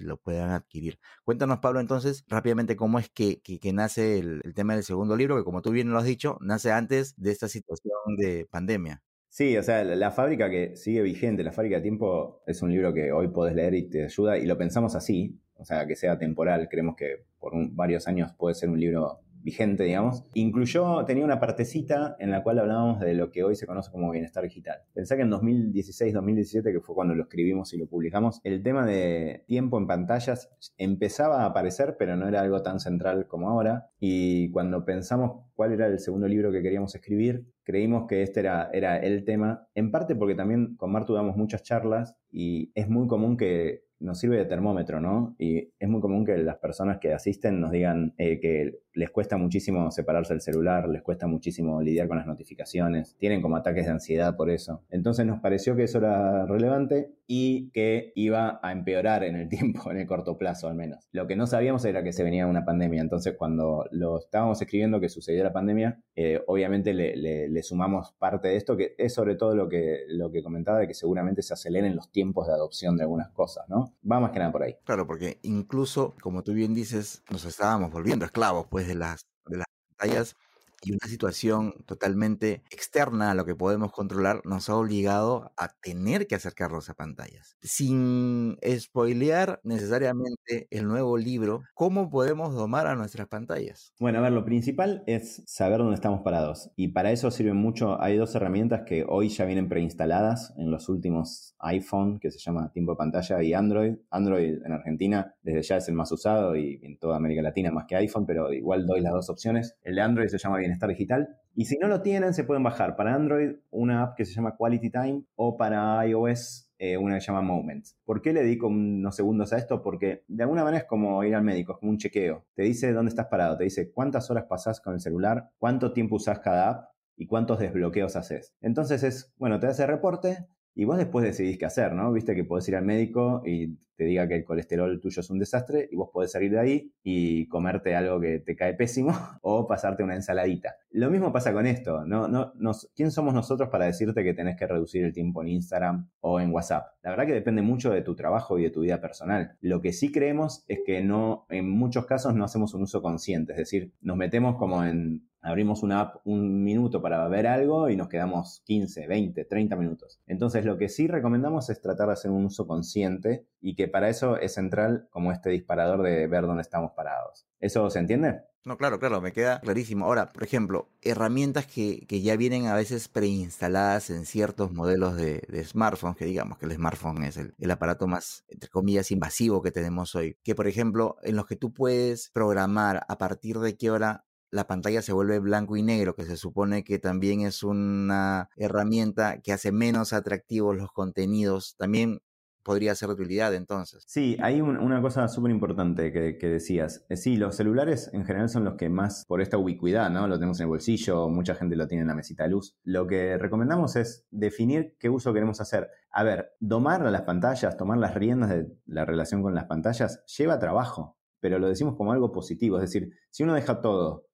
lo 0.00 0.16
puedan 0.16 0.50
adquirir. 0.50 0.98
Cuéntanos, 1.24 1.58
Pablo, 1.58 1.80
entonces, 1.80 2.24
rápidamente 2.28 2.76
cómo 2.76 2.98
es 2.98 3.10
que, 3.10 3.40
nace 3.72 4.18
el, 4.18 4.42
tema 4.54 4.74
del 4.74 4.84
segundo 4.84 5.16
libro, 5.16 5.36
que 5.36 5.44
como 5.44 5.60
tú 5.60 5.70
bien 5.70 5.90
lo 5.90 5.98
has 5.98 6.04
dicho, 6.04 6.38
nace 6.40 6.70
antes 6.70 7.14
de 7.16 7.32
esta 7.32 7.48
situación 7.48 7.92
de 8.16 8.46
pandemia. 8.50 9.02
Sí, 9.28 9.56
o 9.56 9.62
sea, 9.62 9.84
la, 9.84 10.10
fábrica 10.10 10.48
que 10.50 10.76
sigue 10.76 11.02
vigente, 11.02 11.42
la 11.42 11.52
fábrica 11.52 11.76
de 11.76 11.82
tiempo, 11.82 12.42
es 12.46 12.62
un 12.62 12.70
libro 12.70 12.94
que 12.94 13.12
hoy 13.12 13.28
podés 13.28 13.54
leer 13.54 13.74
y 13.74 13.88
te 13.88 14.04
ayuda, 14.04 14.38
y 14.38 14.46
lo 14.46 14.56
pensamos 14.56 14.94
así, 14.94 15.38
o 15.54 15.64
sea, 15.64 15.86
que 15.86 15.96
sea 15.96 16.18
temporal, 16.18 16.68
creemos 16.70 16.96
que 16.96 17.26
por 17.38 17.52
varios 17.72 18.08
años 18.08 18.32
puede 18.38 18.54
ser 18.54 18.70
un 18.70 18.80
libro 18.80 19.20
vigente, 19.48 19.84
digamos, 19.84 20.24
incluyó, 20.34 21.06
tenía 21.06 21.24
una 21.24 21.40
partecita 21.40 22.16
en 22.18 22.30
la 22.30 22.42
cual 22.42 22.58
hablábamos 22.58 23.00
de 23.00 23.14
lo 23.14 23.30
que 23.30 23.44
hoy 23.44 23.56
se 23.56 23.66
conoce 23.66 23.90
como 23.90 24.10
bienestar 24.10 24.44
digital. 24.44 24.82
Pensá 24.92 25.16
que 25.16 25.22
en 25.22 25.30
2016, 25.30 26.12
2017, 26.12 26.70
que 26.70 26.80
fue 26.80 26.94
cuando 26.94 27.14
lo 27.14 27.22
escribimos 27.22 27.72
y 27.72 27.78
lo 27.78 27.86
publicamos, 27.86 28.42
el 28.44 28.62
tema 28.62 28.84
de 28.84 29.44
tiempo 29.46 29.78
en 29.78 29.86
pantallas 29.86 30.50
empezaba 30.76 31.44
a 31.44 31.46
aparecer, 31.46 31.96
pero 31.98 32.14
no 32.14 32.28
era 32.28 32.42
algo 32.42 32.60
tan 32.62 32.78
central 32.78 33.26
como 33.26 33.48
ahora. 33.48 33.88
Y 33.98 34.50
cuando 34.50 34.84
pensamos 34.84 35.46
cuál 35.54 35.72
era 35.72 35.86
el 35.86 35.98
segundo 35.98 36.28
libro 36.28 36.52
que 36.52 36.60
queríamos 36.60 36.94
escribir, 36.94 37.46
creímos 37.64 38.06
que 38.06 38.22
este 38.22 38.40
era, 38.40 38.68
era 38.74 38.98
el 38.98 39.24
tema, 39.24 39.66
en 39.74 39.90
parte 39.90 40.14
porque 40.14 40.34
también 40.34 40.76
con 40.76 40.92
Martu 40.92 41.14
damos 41.14 41.36
muchas 41.38 41.62
charlas 41.62 42.16
y 42.30 42.70
es 42.74 42.86
muy 42.86 43.06
común 43.08 43.38
que 43.38 43.88
nos 44.00 44.18
sirve 44.18 44.36
de 44.36 44.44
termómetro, 44.44 45.00
¿no? 45.00 45.34
Y 45.38 45.72
es 45.78 45.88
muy 45.88 46.00
común 46.00 46.24
que 46.24 46.36
las 46.38 46.58
personas 46.58 46.98
que 46.98 47.12
asisten 47.12 47.60
nos 47.60 47.72
digan 47.72 48.14
eh, 48.18 48.38
que 48.40 48.80
les 48.98 49.10
cuesta 49.10 49.36
muchísimo 49.36 49.92
separarse 49.92 50.34
del 50.34 50.40
celular, 50.40 50.88
les 50.88 51.02
cuesta 51.02 51.28
muchísimo 51.28 51.80
lidiar 51.80 52.08
con 52.08 52.18
las 52.18 52.26
notificaciones, 52.26 53.14
tienen 53.16 53.40
como 53.40 53.56
ataques 53.56 53.86
de 53.86 53.92
ansiedad 53.92 54.36
por 54.36 54.50
eso. 54.50 54.82
Entonces 54.90 55.24
nos 55.24 55.38
pareció 55.38 55.76
que 55.76 55.84
eso 55.84 55.98
era 55.98 56.46
relevante 56.46 57.14
y 57.28 57.70
que 57.70 58.12
iba 58.16 58.58
a 58.60 58.72
empeorar 58.72 59.22
en 59.22 59.36
el 59.36 59.48
tiempo, 59.48 59.92
en 59.92 59.98
el 59.98 60.06
corto 60.06 60.36
plazo 60.36 60.66
al 60.66 60.74
menos. 60.74 61.06
Lo 61.12 61.28
que 61.28 61.36
no 61.36 61.46
sabíamos 61.46 61.84
era 61.84 62.02
que 62.02 62.12
se 62.12 62.24
venía 62.24 62.48
una 62.48 62.64
pandemia, 62.64 63.00
entonces 63.00 63.36
cuando 63.38 63.86
lo 63.92 64.18
estábamos 64.18 64.60
escribiendo 64.60 64.98
que 64.98 65.08
sucedió 65.08 65.44
la 65.44 65.52
pandemia, 65.52 66.00
eh, 66.16 66.42
obviamente 66.48 66.92
le, 66.92 67.62
sumamos 67.62 68.14
parte 68.18 68.48
de 68.48 68.56
esto, 68.56 68.76
que 68.76 68.96
es 68.98 69.14
sobre 69.14 69.36
todo 69.36 69.54
lo 69.54 69.68
que, 69.68 70.06
lo 70.08 70.32
que 70.32 70.42
comentaba, 70.42 70.80
de 70.80 70.88
que 70.88 70.94
seguramente 70.94 71.42
se 71.42 71.54
aceleren 71.54 71.94
los 71.94 72.10
tiempos 72.10 72.48
de 72.48 72.54
adopción 72.54 72.96
de 72.96 73.02
algunas 73.02 73.30
cosas, 73.30 73.68
¿no? 73.68 73.94
Va 74.10 74.18
más 74.18 74.32
que 74.32 74.38
nada 74.38 74.50
por 74.50 74.62
ahí. 74.62 74.74
Claro, 74.84 75.06
porque 75.06 75.38
incluso, 75.42 76.16
como 76.20 76.42
tú 76.42 76.52
bien 76.52 76.74
dices, 76.74 77.22
nos 77.30 77.44
estábamos 77.44 77.92
volviendo 77.92 78.24
esclavos, 78.24 78.66
pues, 78.70 78.87
de 78.88 78.94
las, 78.94 79.26
de 79.46 79.58
las 79.58 79.66
pantallas 79.96 80.34
y 80.82 80.92
una 80.92 81.06
situación 81.08 81.74
totalmente 81.86 82.62
externa 82.70 83.30
a 83.30 83.34
lo 83.34 83.44
que 83.44 83.54
podemos 83.54 83.92
controlar 83.92 84.40
nos 84.44 84.68
ha 84.68 84.76
obligado 84.76 85.52
a 85.56 85.68
tener 85.80 86.26
que 86.26 86.34
acercarnos 86.34 86.88
a 86.88 86.94
pantallas. 86.94 87.56
Sin 87.62 88.58
spoilear 88.78 89.60
necesariamente 89.64 90.68
el 90.70 90.86
nuevo 90.86 91.18
libro, 91.18 91.62
¿cómo 91.74 92.10
podemos 92.10 92.54
domar 92.54 92.86
a 92.86 92.94
nuestras 92.94 93.28
pantallas? 93.28 93.92
Bueno, 93.98 94.18
a 94.18 94.22
ver, 94.22 94.32
lo 94.32 94.44
principal 94.44 95.02
es 95.06 95.42
saber 95.46 95.78
dónde 95.78 95.94
estamos 95.94 96.20
parados. 96.22 96.70
Y 96.76 96.88
para 96.88 97.12
eso 97.12 97.30
sirven 97.30 97.56
mucho, 97.56 98.00
hay 98.00 98.16
dos 98.16 98.34
herramientas 98.34 98.82
que 98.86 99.04
hoy 99.08 99.28
ya 99.28 99.44
vienen 99.44 99.68
preinstaladas 99.68 100.54
en 100.56 100.70
los 100.70 100.88
últimos 100.88 101.54
iPhone, 101.60 102.18
que 102.20 102.30
se 102.30 102.38
llama 102.38 102.70
tiempo 102.72 102.92
de 102.92 102.96
pantalla, 102.96 103.42
y 103.42 103.52
Android. 103.52 103.96
Android 104.10 104.62
en 104.64 104.72
Argentina 104.72 105.34
desde 105.42 105.62
ya 105.62 105.76
es 105.76 105.88
el 105.88 105.94
más 105.94 106.10
usado 106.12 106.56
y 106.56 106.80
en 106.82 106.98
toda 106.98 107.16
América 107.16 107.42
Latina 107.42 107.70
más 107.70 107.86
que 107.86 107.96
iPhone, 107.96 108.26
pero 108.26 108.52
igual 108.52 108.86
doy 108.86 109.00
las 109.00 109.12
dos 109.12 109.30
opciones. 109.30 109.76
El 109.82 109.96
de 109.96 110.02
Android 110.02 110.28
se 110.28 110.38
llama 110.38 110.58
Bienestar 110.68 110.90
Digital. 110.90 111.28
Y 111.54 111.64
si 111.64 111.78
no 111.78 111.88
lo 111.88 112.02
tienen, 112.02 112.34
se 112.34 112.44
pueden 112.44 112.62
bajar 112.62 112.94
para 112.96 113.14
Android 113.14 113.56
una 113.70 114.02
app 114.02 114.16
que 114.16 114.24
se 114.24 114.34
llama 114.34 114.56
Quality 114.56 114.90
Time 114.90 115.22
o 115.34 115.56
para 115.56 116.06
iOS 116.06 116.68
eh, 116.80 116.96
una 116.96 117.16
que 117.16 117.20
se 117.20 117.26
llama 117.26 117.42
Moments. 117.42 117.96
¿Por 118.04 118.22
qué 118.22 118.32
le 118.32 118.42
dedico 118.42 118.68
unos 118.68 119.16
segundos 119.16 119.52
a 119.52 119.58
esto? 119.58 119.82
Porque 119.82 120.24
de 120.28 120.44
alguna 120.44 120.62
manera 120.62 120.82
es 120.82 120.88
como 120.88 121.24
ir 121.24 121.34
al 121.34 121.42
médico, 121.42 121.72
es 121.72 121.78
como 121.78 121.90
un 121.90 121.98
chequeo. 121.98 122.46
Te 122.54 122.62
dice 122.62 122.92
dónde 122.92 123.08
estás 123.08 123.26
parado, 123.26 123.56
te 123.56 123.64
dice 123.64 123.90
cuántas 123.90 124.30
horas 124.30 124.44
pasás 124.48 124.80
con 124.80 124.94
el 124.94 125.00
celular, 125.00 125.50
cuánto 125.58 125.92
tiempo 125.92 126.16
usás 126.16 126.38
cada 126.38 126.70
app 126.70 126.90
y 127.16 127.26
cuántos 127.26 127.58
desbloqueos 127.58 128.14
haces. 128.14 128.54
Entonces 128.60 129.02
es, 129.02 129.34
bueno, 129.38 129.58
te 129.58 129.66
hace 129.66 129.86
reporte 129.86 130.46
y 130.74 130.84
vos 130.84 130.96
después 130.96 131.24
decidís 131.24 131.58
qué 131.58 131.66
hacer, 131.66 131.92
¿no? 131.92 132.12
Viste 132.12 132.34
que 132.34 132.44
podés 132.44 132.68
ir 132.68 132.76
al 132.76 132.84
médico 132.84 133.42
y 133.44 133.78
te 133.98 134.04
diga 134.04 134.28
que 134.28 134.36
el 134.36 134.44
colesterol 134.44 135.00
tuyo 135.00 135.20
es 135.20 135.28
un 135.28 135.40
desastre 135.40 135.88
y 135.90 135.96
vos 135.96 136.10
podés 136.12 136.30
salir 136.30 136.52
de 136.52 136.60
ahí 136.60 136.92
y 137.02 137.48
comerte 137.48 137.96
algo 137.96 138.20
que 138.20 138.38
te 138.38 138.54
cae 138.54 138.74
pésimo 138.74 139.10
o 139.42 139.66
pasarte 139.66 140.04
una 140.04 140.14
ensaladita. 140.14 140.76
Lo 140.92 141.10
mismo 141.10 141.32
pasa 141.32 141.52
con 141.52 141.66
esto, 141.66 142.06
¿no? 142.06 142.52
¿Quién 142.94 143.10
somos 143.10 143.34
nosotros 143.34 143.68
para 143.70 143.86
decirte 143.86 144.22
que 144.22 144.34
tenés 144.34 144.56
que 144.56 144.68
reducir 144.68 145.04
el 145.04 145.12
tiempo 145.12 145.42
en 145.42 145.48
Instagram 145.48 146.08
o 146.20 146.38
en 146.38 146.52
WhatsApp? 146.52 146.86
La 147.02 147.10
verdad 147.10 147.26
que 147.26 147.32
depende 147.32 147.60
mucho 147.60 147.90
de 147.90 148.02
tu 148.02 148.14
trabajo 148.14 148.56
y 148.56 148.62
de 148.62 148.70
tu 148.70 148.82
vida 148.82 149.00
personal. 149.00 149.56
Lo 149.60 149.82
que 149.82 149.92
sí 149.92 150.12
creemos 150.12 150.64
es 150.68 150.78
que 150.86 151.02
no, 151.02 151.46
en 151.48 151.68
muchos 151.68 152.06
casos 152.06 152.36
no 152.36 152.44
hacemos 152.44 152.74
un 152.74 152.82
uso 152.82 153.02
consciente, 153.02 153.52
es 153.52 153.58
decir, 153.58 153.92
nos 154.00 154.16
metemos 154.16 154.56
como 154.56 154.84
en 154.84 155.28
abrimos 155.48 155.82
una 155.82 156.00
app 156.00 156.16
un 156.24 156.62
minuto 156.62 157.00
para 157.00 157.26
ver 157.28 157.46
algo 157.46 157.88
y 157.88 157.96
nos 157.96 158.08
quedamos 158.08 158.62
15, 158.66 159.06
20, 159.06 159.44
30 159.44 159.76
minutos. 159.76 160.20
Entonces 160.26 160.64
lo 160.64 160.76
que 160.76 160.88
sí 160.88 161.06
recomendamos 161.06 161.70
es 161.70 161.80
tratar 161.80 162.08
de 162.08 162.12
hacer 162.12 162.30
un 162.30 162.44
uso 162.44 162.66
consciente 162.66 163.46
y 163.60 163.74
que 163.74 163.88
para 163.88 164.08
eso 164.08 164.36
es 164.36 164.54
central 164.54 165.08
como 165.10 165.32
este 165.32 165.50
disparador 165.50 166.02
de 166.02 166.26
ver 166.26 166.42
dónde 166.46 166.62
estamos 166.62 166.92
parados. 166.92 167.46
¿Eso 167.60 167.88
se 167.90 167.98
entiende? 167.98 168.42
No, 168.64 168.76
claro, 168.76 168.98
claro, 168.98 169.22
me 169.22 169.32
queda 169.32 169.60
clarísimo. 169.60 170.04
Ahora, 170.04 170.30
por 170.30 170.42
ejemplo, 170.42 170.90
herramientas 171.00 171.66
que, 171.66 172.04
ya 172.06 172.36
vienen 172.36 172.66
a 172.66 172.74
veces 172.74 173.08
preinstaladas 173.08 174.10
en 174.10 174.26
ciertos 174.26 174.72
modelos 174.72 175.16
de, 175.16 175.40
smartphones, 175.64 176.18
que 176.18 176.26
digamos 176.26 176.58
que 176.58 176.66
el 176.66 176.72
smartphone 176.72 177.22
es 177.24 177.38
el, 177.38 177.54
el, 177.58 177.70
aparato 177.70 178.06
más, 178.06 178.44
entre 178.48 178.68
comillas, 178.68 179.10
invasivo 179.10 179.62
que 179.62 179.70
tenemos 179.70 180.14
hoy. 180.14 180.36
Que, 180.44 180.54
por 180.54 180.68
ejemplo, 180.68 181.16
en 181.22 181.36
los 181.36 181.46
que 181.46 181.56
tú 181.56 181.72
puedes 181.72 182.30
programar 182.34 183.06
a 183.08 183.16
partir 183.16 183.58
de 183.58 183.78
qué 183.78 183.90
hora 183.90 184.26
la 184.50 184.66
pantalla 184.66 185.02
se 185.02 185.12
vuelve 185.12 185.38
blanco 185.38 185.76
y 185.76 185.82
negro, 185.82 186.14
que 186.14 186.24
se 186.24 186.36
supone 186.36 186.84
que 186.84 186.98
también 186.98 187.42
es 187.42 187.62
una 187.62 188.48
herramienta 188.56 189.40
que 189.40 189.52
hace 189.52 189.72
menos 189.72 190.12
atractivos 190.12 190.76
los 190.76 190.92
contenidos. 190.92 191.76
También 191.76 192.20
podría 192.68 192.94
ser 192.94 193.08
de 193.08 193.14
utilidad 193.14 193.54
entonces. 193.54 194.04
Sí, 194.06 194.36
hay 194.42 194.60
una 194.60 195.00
cosa 195.00 195.26
súper 195.28 195.50
importante 195.50 196.12
que, 196.12 196.48
decías. 196.48 197.02
Eh, 197.08 197.16
sí, 197.16 197.36
los 197.36 197.56
celulares 197.56 198.10
en 198.12 198.26
general 198.26 198.50
son 198.50 198.64
los 198.64 198.74
que 198.74 198.90
más, 198.90 199.24
por 199.26 199.40
esta 199.40 199.56
ubicuidad, 199.56 200.10
¿no? 200.10 200.28
Lo 200.28 200.34
tenemos 200.34 200.60
en 200.60 200.64
el 200.64 200.68
bolsillo, 200.68 201.30
mucha 201.30 201.54
gente 201.54 201.76
lo 201.76 201.88
tiene 201.88 202.02
en 202.02 202.08
la 202.08 202.14
mesita 202.14 202.44
de 202.44 202.50
luz. 202.50 202.76
Lo 202.84 203.06
que 203.06 203.38
recomendamos 203.38 203.96
es 203.96 204.26
definir 204.30 204.96
qué 204.98 205.08
uso 205.08 205.32
queremos 205.32 205.62
hacer. 205.62 205.88
A 206.10 206.24
ver, 206.24 206.52
domar 206.60 207.00
las 207.10 207.22
pantallas, 207.22 207.76
tomar 207.78 207.96
las 207.96 208.14
riendas 208.14 208.50
de 208.50 208.66
la 208.84 209.06
relación 209.06 209.42
con 209.42 209.54
las 209.54 209.64
pantallas, 209.64 210.22
lleva 210.26 210.58
trabajo, 210.58 211.16
pero 211.40 211.58
lo 211.58 211.68
decimos 211.68 211.96
como 211.96 212.12
algo 212.12 212.32
positivo. 212.32 212.76
Es 212.76 212.82
decir, 212.82 213.12
si 213.30 213.44
uno 213.44 213.54
deja 213.54 213.80
todo 213.80 214.27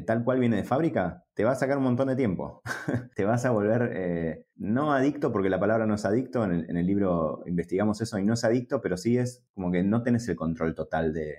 tal 0.00 0.24
cual 0.24 0.40
viene 0.40 0.56
de 0.56 0.64
fábrica, 0.64 1.24
te 1.34 1.44
va 1.44 1.52
a 1.52 1.54
sacar 1.54 1.76
un 1.76 1.84
montón 1.84 2.08
de 2.08 2.16
tiempo. 2.16 2.62
te 3.14 3.24
vas 3.24 3.44
a 3.44 3.50
volver 3.50 3.90
eh, 3.94 4.46
no 4.56 4.92
adicto, 4.92 5.30
porque 5.30 5.50
la 5.50 5.60
palabra 5.60 5.86
no 5.86 5.94
es 5.94 6.04
adicto, 6.06 6.44
en 6.44 6.76
el, 6.76 6.86
libro 6.86 7.42
investigamos 7.46 8.00
eso 8.00 8.18
y 8.18 8.24
no 8.24 8.32
es 8.34 8.44
adicto, 8.44 8.80
pero 8.80 8.96
sí 8.96 9.18
es 9.18 9.44
como 9.54 9.70
que 9.70 9.82
no 9.82 10.02
tenés 10.02 10.26
el 10.28 10.36
control 10.36 10.74
total 10.74 11.12
de, 11.12 11.36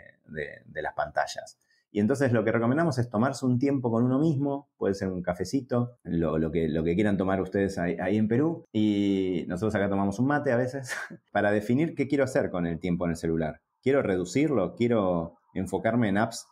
las 0.74 0.94
pantallas. 0.94 1.58
Y 1.92 2.00
entonces 2.00 2.32
lo 2.32 2.44
que 2.44 2.52
recomendamos 2.52 2.98
es 2.98 3.10
tomarse 3.10 3.46
un 3.46 3.60
tiempo 3.60 3.92
con 3.92 4.04
uno 4.04 4.20
mismo, 4.20 4.70
puede 4.78 4.96
ser 4.96 5.10
un 5.10 5.22
cafecito, 5.22 5.98
lo, 6.04 6.52
que, 6.52 6.68
lo 6.68 6.84
que 6.84 6.96
quieran 6.96 7.18
tomar 7.18 7.42
ustedes 7.42 7.78
ahí, 7.78 7.98
ahí, 8.00 8.18
en 8.18 8.28
Perú, 8.28 8.66
y 8.72 9.46
nosotros 9.48 9.76
acá 9.76 9.90
tomamos 9.90 10.18
un 10.20 10.28
mate 10.28 10.52
a 10.52 10.58
veces, 10.58 10.92
para 11.32 11.52
definir 11.52 11.94
qué 11.96 12.08
quiero 12.08 12.24
hacer 12.24 12.50
con 12.50 12.66
el 12.66 12.80
tiempo 12.80 13.06
en 13.06 13.12
el 13.12 13.18
celular. 13.18 13.62
¿Quiero 13.82 14.02
reducirlo? 14.02 14.76
¿Quiero 14.76 15.38
enfocarme 15.54 16.10
en 16.10 16.18
apps 16.18 16.48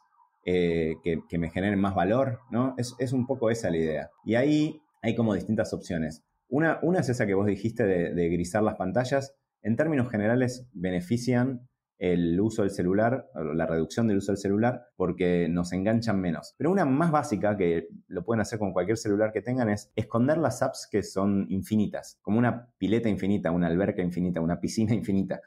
eh, 0.45 0.95
que, 1.03 1.37
me 1.37 1.49
generen 1.49 1.79
más 1.79 1.95
valor, 1.95 2.39
¿no? 2.49 2.75
Es, 2.77 3.13
un 3.13 3.27
poco 3.27 3.49
esa 3.49 3.69
la 3.69 3.77
idea. 3.77 4.09
Y 4.25 4.35
ahí 4.35 4.81
hay 5.01 5.15
como 5.15 5.33
distintas 5.33 5.73
opciones. 5.73 6.23
Una, 6.49 6.79
una 6.81 6.99
es 6.99 7.09
esa 7.09 7.25
que 7.25 7.33
vos 7.33 7.45
dijiste 7.45 7.83
de, 7.85 8.13
de, 8.13 8.29
grisar 8.29 8.63
las 8.63 8.75
pantallas. 8.75 9.35
En 9.61 9.75
términos 9.75 10.09
generales, 10.09 10.67
benefician 10.73 11.67
el 12.01 12.41
uso 12.41 12.63
del 12.63 12.71
celular, 12.71 13.29
la 13.35 13.67
reducción 13.67 14.07
del 14.07 14.17
uso 14.17 14.31
del 14.31 14.39
celular, 14.39 14.87
porque 14.95 15.47
nos 15.47 15.71
enganchan 15.71 16.19
menos. 16.19 16.55
Pero 16.57 16.71
una 16.71 16.83
más 16.83 17.11
básica, 17.11 17.55
que 17.55 17.89
lo 18.07 18.25
pueden 18.25 18.41
hacer 18.41 18.57
con 18.57 18.73
cualquier 18.73 18.97
celular 18.97 19.31
que 19.31 19.43
tengan, 19.43 19.69
es 19.69 19.91
esconder 19.95 20.39
las 20.39 20.63
apps 20.63 20.87
que 20.91 21.03
son 21.03 21.45
infinitas, 21.49 22.17
como 22.23 22.39
una 22.39 22.69
pileta 22.79 23.07
infinita, 23.07 23.51
una 23.51 23.67
alberca 23.67 24.01
infinita, 24.01 24.41
una 24.41 24.59
piscina 24.59 24.95
infinita 24.95 25.41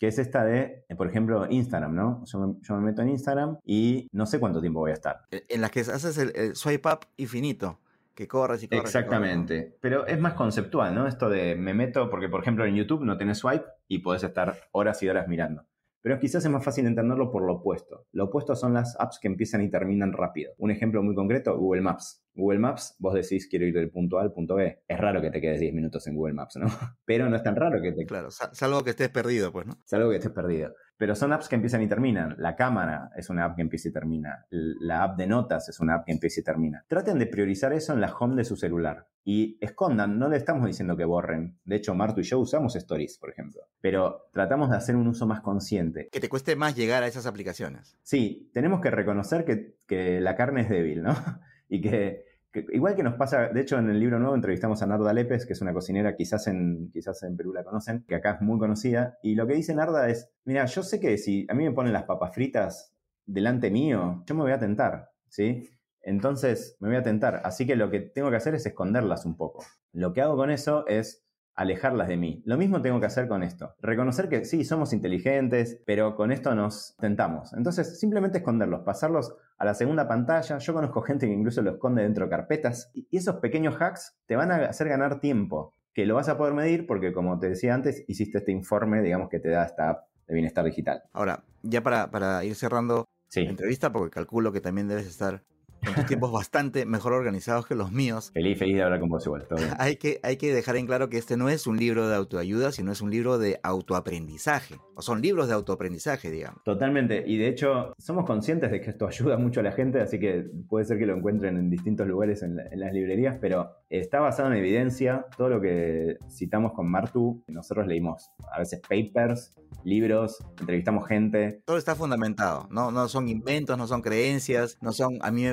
que 0.00 0.08
es 0.08 0.18
esta 0.18 0.44
de, 0.44 0.86
por 0.96 1.06
ejemplo, 1.06 1.46
Instagram, 1.48 1.94
¿no? 1.94 2.24
Yo 2.24 2.56
me, 2.74 2.80
meto 2.80 3.02
en 3.02 3.10
Instagram 3.10 3.58
y 3.66 4.08
no 4.12 4.24
sé 4.24 4.40
cuánto 4.40 4.62
tiempo 4.62 4.80
voy 4.80 4.92
a 4.92 4.94
estar. 4.94 5.26
E, 5.30 5.44
en 5.50 5.60
las 5.60 5.70
que 5.70 5.80
haces 5.80 6.16
el, 6.16 6.56
swipe 6.56 6.88
up 6.88 7.00
infinito 7.18 7.78
que 8.14 8.26
corres 8.26 8.62
y 8.62 8.68
corres. 8.68 8.84
Exactamente. 8.84 9.76
Pero 9.82 10.06
es 10.06 10.18
más 10.18 10.32
conceptual, 10.32 10.94
¿no? 10.94 11.06
Esto 11.06 11.28
de 11.28 11.54
me 11.54 11.74
meto, 11.74 12.08
porque 12.08 12.30
por 12.30 12.40
ejemplo 12.40 12.64
en 12.64 12.76
YouTube 12.76 13.04
no 13.04 13.18
tenés 13.18 13.38
swipe 13.38 13.66
y 13.88 13.98
podés 13.98 14.24
estar 14.24 14.56
horas 14.72 15.02
y 15.02 15.08
horas 15.10 15.28
mirando. 15.28 15.66
Pero 16.00 16.18
quizás 16.18 16.42
es 16.46 16.50
más 16.50 16.64
fácil 16.64 16.86
entenderlo 16.86 17.30
por 17.30 17.42
lo 17.42 17.56
opuesto. 17.56 18.06
Lo 18.12 18.24
opuesto 18.24 18.56
son 18.56 18.72
las 18.72 18.98
apps 18.98 19.18
que 19.20 19.28
empiezan 19.28 19.60
y 19.60 19.68
terminan 19.68 20.14
rápido. 20.14 20.54
Un 20.56 20.70
ejemplo 20.70 21.02
muy 21.02 21.14
concreto, 21.14 21.58
Google 21.58 21.82
Maps. 21.82 22.24
Google 22.34 22.58
Maps, 22.58 22.96
vos 22.98 23.14
decís 23.14 23.48
quiero 23.48 23.66
ir 23.66 23.74
del 23.74 23.90
punto 23.90 24.18
A 24.18 24.22
al 24.22 24.32
punto 24.32 24.54
B. 24.54 24.82
Es 24.86 24.98
raro 24.98 25.20
que 25.20 25.30
te 25.30 25.40
quedes 25.40 25.60
10 25.60 25.74
minutos 25.74 26.06
en 26.06 26.16
Google 26.16 26.34
Maps, 26.34 26.56
¿no? 26.56 26.66
Pero 27.04 27.28
no 27.28 27.36
es 27.36 27.42
tan 27.42 27.56
raro 27.56 27.80
que 27.82 27.92
te... 27.92 28.06
Claro, 28.06 28.30
salvo 28.30 28.82
que 28.82 28.90
estés 28.90 29.08
perdido, 29.08 29.52
pues, 29.52 29.66
¿no? 29.66 29.78
Salvo 29.84 30.10
que 30.10 30.16
estés 30.16 30.32
perdido. 30.32 30.74
Pero 31.00 31.14
son 31.14 31.32
apps 31.32 31.48
que 31.48 31.54
empiezan 31.54 31.80
y 31.80 31.88
terminan. 31.88 32.34
La 32.36 32.56
cámara 32.56 33.10
es 33.16 33.30
una 33.30 33.46
app 33.46 33.56
que 33.56 33.62
empieza 33.62 33.88
y 33.88 33.92
termina. 33.92 34.44
La 34.50 35.02
app 35.02 35.16
de 35.16 35.26
notas 35.26 35.66
es 35.70 35.80
una 35.80 35.94
app 35.94 36.04
que 36.04 36.12
empieza 36.12 36.40
y 36.40 36.44
termina. 36.44 36.84
Traten 36.88 37.18
de 37.18 37.26
priorizar 37.26 37.72
eso 37.72 37.94
en 37.94 38.02
la 38.02 38.14
home 38.14 38.36
de 38.36 38.44
su 38.44 38.54
celular. 38.54 39.08
Y 39.24 39.56
escondan, 39.62 40.18
no 40.18 40.28
le 40.28 40.36
estamos 40.36 40.66
diciendo 40.66 40.98
que 40.98 41.06
borren. 41.06 41.58
De 41.64 41.76
hecho, 41.76 41.94
Marto 41.94 42.20
y 42.20 42.24
yo 42.24 42.38
usamos 42.38 42.76
Stories, 42.76 43.16
por 43.16 43.30
ejemplo. 43.30 43.62
pero 43.80 44.28
tratamos 44.34 44.68
de 44.68 44.76
hacer 44.76 44.94
un 44.94 45.06
uso 45.06 45.26
más 45.26 45.40
consciente. 45.40 46.10
Que 46.12 46.20
te 46.20 46.28
cueste 46.28 46.54
más 46.54 46.76
llegar 46.76 47.02
a 47.02 47.06
esas 47.06 47.24
aplicaciones. 47.24 47.96
Sí, 48.02 48.50
tenemos 48.52 48.82
que 48.82 48.90
reconocer 48.90 49.46
que, 49.46 49.76
que 49.86 50.20
la 50.20 50.36
carne 50.36 50.60
es 50.62 50.68
débil, 50.68 51.02
¿no? 51.02 51.14
Y 51.70 51.80
que, 51.80 52.24
igual 52.72 52.96
que 52.96 53.04
nos 53.04 53.14
pasa, 53.14 53.48
de 53.48 53.60
hecho 53.60 53.78
en 53.78 53.88
el 53.88 54.00
libro 54.00 54.18
nuevo 54.18 54.34
entrevistamos 54.34 54.82
a 54.82 54.86
Narda 54.86 55.12
Lepes, 55.12 55.46
que 55.46 55.52
es 55.52 55.62
una 55.62 55.72
cocinera, 55.72 56.16
quizás 56.16 56.48
en, 56.48 56.90
quizás 56.92 57.22
en 57.22 57.36
Perú 57.36 57.52
la 57.54 57.62
conocen, 57.62 58.04
que 58.06 58.16
acá 58.16 58.32
es 58.32 58.40
muy 58.42 58.58
conocida, 58.58 59.18
y 59.22 59.36
lo 59.36 59.46
que 59.46 59.54
dice 59.54 59.74
Narda 59.74 60.10
es, 60.10 60.28
mira, 60.44 60.66
yo 60.66 60.82
sé 60.82 61.00
que 61.00 61.16
si 61.16 61.46
a 61.48 61.54
mí 61.54 61.64
me 61.64 61.72
ponen 61.72 61.92
las 61.92 62.04
papas 62.04 62.34
fritas 62.34 62.92
delante 63.24 63.70
mío, 63.70 64.24
yo 64.26 64.34
me 64.34 64.42
voy 64.42 64.52
a 64.52 64.58
tentar, 64.58 65.10
¿sí? 65.28 65.70
Entonces 66.02 66.76
me 66.80 66.88
voy 66.88 66.96
a 66.96 67.02
tentar, 67.02 67.40
así 67.44 67.66
que 67.66 67.76
lo 67.76 67.88
que 67.88 68.00
tengo 68.00 68.30
que 68.30 68.36
hacer 68.36 68.56
es 68.56 68.66
esconderlas 68.66 69.24
un 69.26 69.36
poco. 69.36 69.64
Lo 69.92 70.12
que 70.12 70.20
hago 70.20 70.36
con 70.36 70.50
eso 70.50 70.84
es 70.88 71.24
alejarlas 71.60 72.08
de 72.08 72.16
mí. 72.16 72.42
Lo 72.46 72.56
mismo 72.56 72.80
tengo 72.80 72.98
que 73.00 73.06
hacer 73.06 73.28
con 73.28 73.42
esto. 73.42 73.74
Reconocer 73.82 74.30
que 74.30 74.46
sí, 74.46 74.64
somos 74.64 74.94
inteligentes, 74.94 75.78
pero 75.84 76.16
con 76.16 76.32
esto 76.32 76.54
nos 76.54 76.96
tentamos. 76.98 77.52
Entonces, 77.52 78.00
simplemente 78.00 78.38
esconderlos, 78.38 78.80
pasarlos 78.80 79.34
a 79.58 79.66
la 79.66 79.74
segunda 79.74 80.08
pantalla. 80.08 80.56
Yo 80.56 80.72
conozco 80.72 81.02
gente 81.02 81.26
que 81.26 81.32
incluso 81.34 81.60
lo 81.60 81.72
esconde 81.72 82.02
dentro 82.02 82.24
de 82.24 82.30
carpetas. 82.30 82.90
Y 82.94 83.06
esos 83.14 83.36
pequeños 83.36 83.76
hacks 83.78 84.16
te 84.26 84.36
van 84.36 84.50
a 84.50 84.56
hacer 84.56 84.88
ganar 84.88 85.20
tiempo, 85.20 85.74
que 85.92 86.06
lo 86.06 86.14
vas 86.14 86.30
a 86.30 86.38
poder 86.38 86.54
medir 86.54 86.86
porque, 86.86 87.12
como 87.12 87.38
te 87.38 87.50
decía 87.50 87.74
antes, 87.74 88.04
hiciste 88.08 88.38
este 88.38 88.52
informe, 88.52 89.02
digamos, 89.02 89.28
que 89.28 89.38
te 89.38 89.50
da 89.50 89.64
esta 89.66 89.90
app 89.90 90.06
de 90.26 90.34
bienestar 90.34 90.64
digital. 90.64 91.02
Ahora, 91.12 91.44
ya 91.62 91.82
para, 91.82 92.10
para 92.10 92.42
ir 92.42 92.54
cerrando 92.54 93.04
Sí. 93.28 93.44
la 93.44 93.50
entrevista, 93.50 93.92
porque 93.92 94.10
calculo 94.10 94.50
que 94.50 94.62
también 94.62 94.88
debes 94.88 95.06
estar 95.06 95.42
con 95.84 95.94
tus 95.94 96.06
tiempos 96.06 96.30
bastante 96.32 96.84
mejor 96.86 97.12
organizados 97.12 97.66
que 97.66 97.74
los 97.74 97.90
míos. 97.92 98.30
Feliz, 98.34 98.58
feliz 98.58 98.76
de 98.76 98.82
hablar 98.82 99.00
con 99.00 99.08
vos 99.08 99.24
igual. 99.26 99.46
todo 99.48 99.58
bien. 99.58 99.70
Hay 99.78 99.96
que, 99.96 100.20
hay 100.22 100.36
que 100.36 100.52
dejar 100.54 100.76
en 100.76 100.86
claro 100.86 101.08
que 101.08 101.18
este 101.18 101.36
no 101.36 101.48
es 101.48 101.66
un 101.66 101.76
libro 101.78 102.08
de 102.08 102.14
autoayuda, 102.16 102.72
sino 102.72 102.92
es 102.92 103.00
un 103.00 103.10
libro 103.10 103.38
de 103.38 103.58
autoaprendizaje. 103.62 104.76
O 104.94 105.02
son 105.02 105.20
libros 105.22 105.48
de 105.48 105.54
autoaprendizaje, 105.54 106.30
digamos. 106.30 106.62
Totalmente. 106.64 107.24
Y 107.26 107.38
de 107.38 107.48
hecho, 107.48 107.92
somos 107.98 108.24
conscientes 108.26 108.70
de 108.70 108.80
que 108.80 108.90
esto 108.90 109.06
ayuda 109.08 109.36
mucho 109.36 109.60
a 109.60 109.62
la 109.62 109.72
gente, 109.72 110.00
así 110.00 110.18
que 110.18 110.46
puede 110.68 110.84
ser 110.84 110.98
que 110.98 111.06
lo 111.06 111.16
encuentren 111.16 111.56
en 111.56 111.70
distintos 111.70 112.06
lugares 112.06 112.42
en, 112.42 112.56
la- 112.56 112.66
en 112.70 112.80
las 112.80 112.92
librerías, 112.92 113.38
pero 113.40 113.70
está 113.90 114.20
basado 114.20 114.50
en 114.50 114.56
evidencia. 114.56 115.26
Todo 115.36 115.48
lo 115.48 115.60
que 115.60 116.16
citamos 116.30 116.72
con 116.72 116.90
Martu, 116.90 117.42
nosotros 117.48 117.86
leímos 117.86 118.30
a 118.52 118.60
veces 118.60 118.80
papers, 118.80 119.54
libros, 119.84 120.38
entrevistamos 120.58 121.06
gente. 121.06 121.62
Todo 121.64 121.76
está 121.76 121.94
fundamentado, 121.94 122.68
no, 122.70 122.90
no 122.90 123.08
son 123.08 123.28
inventos, 123.28 123.76
no 123.78 123.86
son 123.86 124.02
creencias, 124.02 124.78
no 124.80 124.92
son, 124.92 125.18
a 125.22 125.30
mí 125.30 125.44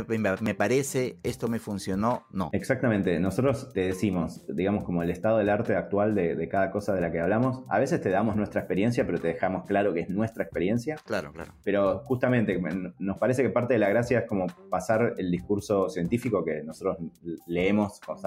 me, 0.41 0.56
parece, 0.56 1.17
esto 1.23 1.47
me 1.47 1.60
funcionó, 1.60 2.26
no. 2.32 2.50
Exactamente, 2.52 3.19
nosotros 3.19 3.71
te 3.73 3.82
decimos, 3.82 4.45
digamos, 4.47 4.84
como 4.84 5.02
el 5.04 5.10
estado 5.10 5.38
del 5.38 5.50
arte 5.50 5.76
actual 5.76 6.13
de, 6.13 6.36
de 6.36 6.50
cada 6.50 6.71
cosa 6.71 6.93
de 6.93 7.02
la 7.02 7.12
que 7.12 7.19
hablamos. 7.19 7.63
A 7.69 7.80
veces 7.80 8.02
te 8.02 8.10
damos 8.10 8.36
nuestra 8.36 8.62
experiencia, 8.62 9.06
pero 9.06 9.19
te 9.19 9.30
dejamos 9.30 9.65
claro 9.65 9.93
que 9.93 10.02
es 10.02 10.10
nuestra 10.10 10.43
experiencia. 10.43 10.97
Claro, 11.06 11.32
claro. 11.32 11.54
Pero 11.63 12.00
justamente 12.00 12.60
nos 13.00 13.17
parece 13.17 13.43
que 13.43 13.50
parte 13.50 13.73
de 13.73 13.80
la 13.80 13.89
gracia 13.89 14.19
es 14.19 14.26
como 14.26 14.47
pasar 14.69 15.13
el 15.17 15.32
discurso 15.32 15.89
científico 15.89 16.43
que 16.43 16.63
nosotros 16.63 16.97
leemos 17.45 18.00
constantemente 18.06 18.27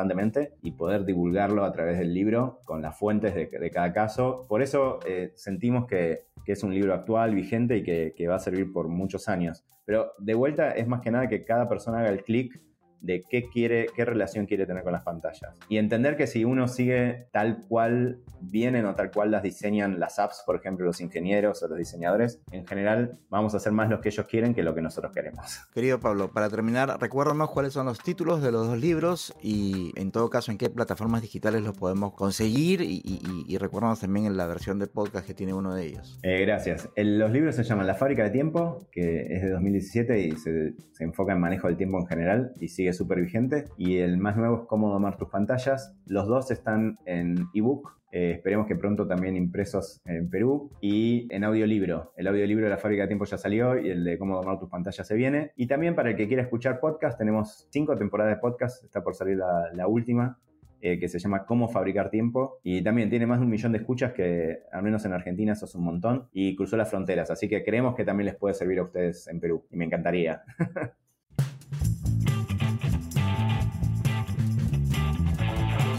y 0.62 0.72
poder 0.72 1.04
divulgarlo 1.04 1.64
a 1.64 1.72
través 1.72 1.98
del 1.98 2.14
libro 2.14 2.60
con 2.64 2.82
las 2.82 2.98
fuentes 2.98 3.34
de, 3.34 3.46
de 3.46 3.70
cada 3.70 3.92
caso. 3.92 4.46
Por 4.48 4.62
eso 4.62 5.00
eh, 5.06 5.32
sentimos 5.34 5.86
que, 5.86 6.26
que 6.44 6.52
es 6.52 6.62
un 6.62 6.74
libro 6.74 6.94
actual, 6.94 7.34
vigente 7.34 7.76
y 7.76 7.82
que, 7.82 8.14
que 8.16 8.28
va 8.28 8.36
a 8.36 8.40
servir 8.40 8.72
por 8.72 8.88
muchos 8.88 9.28
años. 9.28 9.64
Pero 9.84 10.12
de 10.18 10.34
vuelta 10.34 10.70
es 10.72 10.86
más 10.86 11.00
que 11.00 11.10
nada 11.10 11.28
que 11.28 11.44
cada 11.44 11.68
persona 11.68 12.00
haga 12.00 12.10
el 12.10 12.22
clic 12.22 12.60
de 13.00 13.22
qué 13.28 13.48
quiere, 13.48 13.86
qué 13.94 14.04
relación 14.04 14.46
quiere 14.46 14.66
tener 14.66 14.82
con 14.82 14.92
las 14.92 15.02
pantallas. 15.02 15.54
Y 15.68 15.78
entender 15.78 16.16
que 16.16 16.26
si 16.26 16.44
uno 16.44 16.68
sigue 16.68 17.26
tal 17.32 17.58
cual 17.68 18.18
vienen 18.42 18.86
o 18.86 18.94
tal 18.94 19.10
cual 19.10 19.30
las 19.30 19.42
diseñan 19.42 19.98
las 20.00 20.18
apps, 20.18 20.42
por 20.46 20.56
ejemplo, 20.56 20.84
los 20.86 21.00
ingenieros 21.00 21.62
o 21.62 21.68
los 21.68 21.78
diseñadores, 21.78 22.40
en 22.52 22.66
general 22.66 23.18
vamos 23.28 23.54
a 23.54 23.58
hacer 23.58 23.72
más 23.72 23.88
lo 23.90 24.00
que 24.00 24.08
ellos 24.10 24.26
quieren 24.26 24.54
que 24.54 24.62
lo 24.62 24.74
que 24.74 24.82
nosotros 24.82 25.12
queremos. 25.14 25.60
Querido 25.74 26.00
Pablo, 26.00 26.30
para 26.32 26.48
terminar, 26.50 26.96
recuérdanos 27.00 27.50
cuáles 27.50 27.72
son 27.72 27.86
los 27.86 27.98
títulos 28.00 28.42
de 28.42 28.52
los 28.52 28.66
dos 28.66 28.78
libros 28.78 29.34
y 29.42 29.92
en 29.96 30.10
todo 30.10 30.30
caso 30.30 30.50
en 30.52 30.58
qué 30.58 30.70
plataformas 30.70 31.22
digitales 31.22 31.62
los 31.62 31.76
podemos 31.76 32.14
conseguir 32.14 32.80
y, 32.82 33.00
y, 33.04 33.44
y- 33.46 33.58
recuérdanos 33.58 34.00
también 34.00 34.26
en 34.26 34.36
la 34.36 34.46
versión 34.46 34.78
de 34.78 34.86
podcast 34.86 35.26
que 35.26 35.34
tiene 35.34 35.52
uno 35.52 35.74
de 35.74 35.86
ellos. 35.86 36.18
Eh, 36.22 36.40
gracias. 36.42 36.88
El- 36.96 37.18
los 37.18 37.30
libros 37.30 37.54
se 37.56 37.62
llaman 37.64 37.86
La 37.86 37.94
fábrica 37.94 38.22
de 38.24 38.30
tiempo, 38.30 38.86
que 38.90 39.26
es 39.34 39.42
de 39.42 39.50
2017 39.50 40.18
y 40.20 40.32
se, 40.32 40.72
se 40.92 41.04
enfoca 41.04 41.32
en 41.32 41.40
manejo 41.40 41.66
del 41.66 41.76
tiempo 41.76 41.98
en 41.98 42.06
general 42.06 42.52
y 42.58 42.68
sigue 42.68 42.89
súper 42.92 43.20
vigente. 43.20 43.64
Y 43.76 43.98
el 43.98 44.18
más 44.18 44.36
nuevo 44.36 44.62
es 44.62 44.68
Cómo 44.68 44.90
domar 44.90 45.16
tus 45.16 45.28
pantallas. 45.28 45.94
Los 46.06 46.26
dos 46.26 46.50
están 46.50 46.98
en 47.06 47.48
ebook. 47.54 47.98
eh, 48.12 48.32
esperemos 48.32 48.66
que 48.66 48.74
pronto 48.74 49.06
también 49.06 49.36
impresos 49.36 50.00
en 50.04 50.28
Perú 50.28 50.70
y 50.80 51.28
en 51.30 51.44
audiolibro. 51.44 52.12
El 52.16 52.26
audiolibro 52.26 52.64
de 52.64 52.70
la 52.70 52.78
fábrica 52.78 53.02
de 53.02 53.08
tiempo 53.08 53.24
ya 53.24 53.38
salió 53.38 53.78
y 53.78 53.88
el 53.88 54.02
de 54.04 54.18
cómo 54.18 54.36
domar 54.36 54.58
tus 54.58 54.68
pantallas 54.68 55.06
se 55.06 55.14
viene. 55.14 55.52
Y 55.56 55.66
también 55.66 55.94
para 55.94 56.10
el 56.10 56.16
que 56.16 56.26
quiera 56.26 56.42
escuchar 56.42 56.80
podcast, 56.80 57.18
tenemos 57.18 57.68
cinco 57.70 57.96
temporadas 57.96 58.34
de 58.34 58.40
podcast. 58.40 58.84
Está 58.84 59.02
por 59.04 59.14
salir 59.14 59.36
la, 59.36 59.70
la 59.72 59.86
última 59.86 60.38
eh, 60.82 60.98
que 60.98 61.08
se 61.08 61.18
llama 61.18 61.44
Cómo 61.44 61.68
fabricar 61.68 62.10
tiempo. 62.10 62.58
Y 62.62 62.82
también 62.82 63.10
tiene 63.10 63.26
más 63.26 63.38
de 63.38 63.44
un 63.44 63.50
millón 63.50 63.72
de 63.72 63.78
escuchas 63.78 64.12
que, 64.12 64.60
al 64.72 64.82
menos 64.82 65.04
en 65.04 65.12
Argentina, 65.12 65.52
eso 65.52 65.66
es 65.66 65.74
un 65.74 65.84
montón. 65.84 66.28
Y 66.32 66.56
cruzó 66.56 66.76
las 66.76 66.88
fronteras. 66.88 67.30
Así 67.30 67.48
que 67.48 67.62
creemos 67.62 67.94
que 67.94 68.04
también 68.04 68.26
les 68.26 68.36
puede 68.36 68.54
servir 68.54 68.78
a 68.78 68.84
ustedes 68.84 69.28
en 69.28 69.40
Perú. 69.40 69.66
Y 69.70 69.76
me 69.76 69.84
encantaría. 69.84 70.42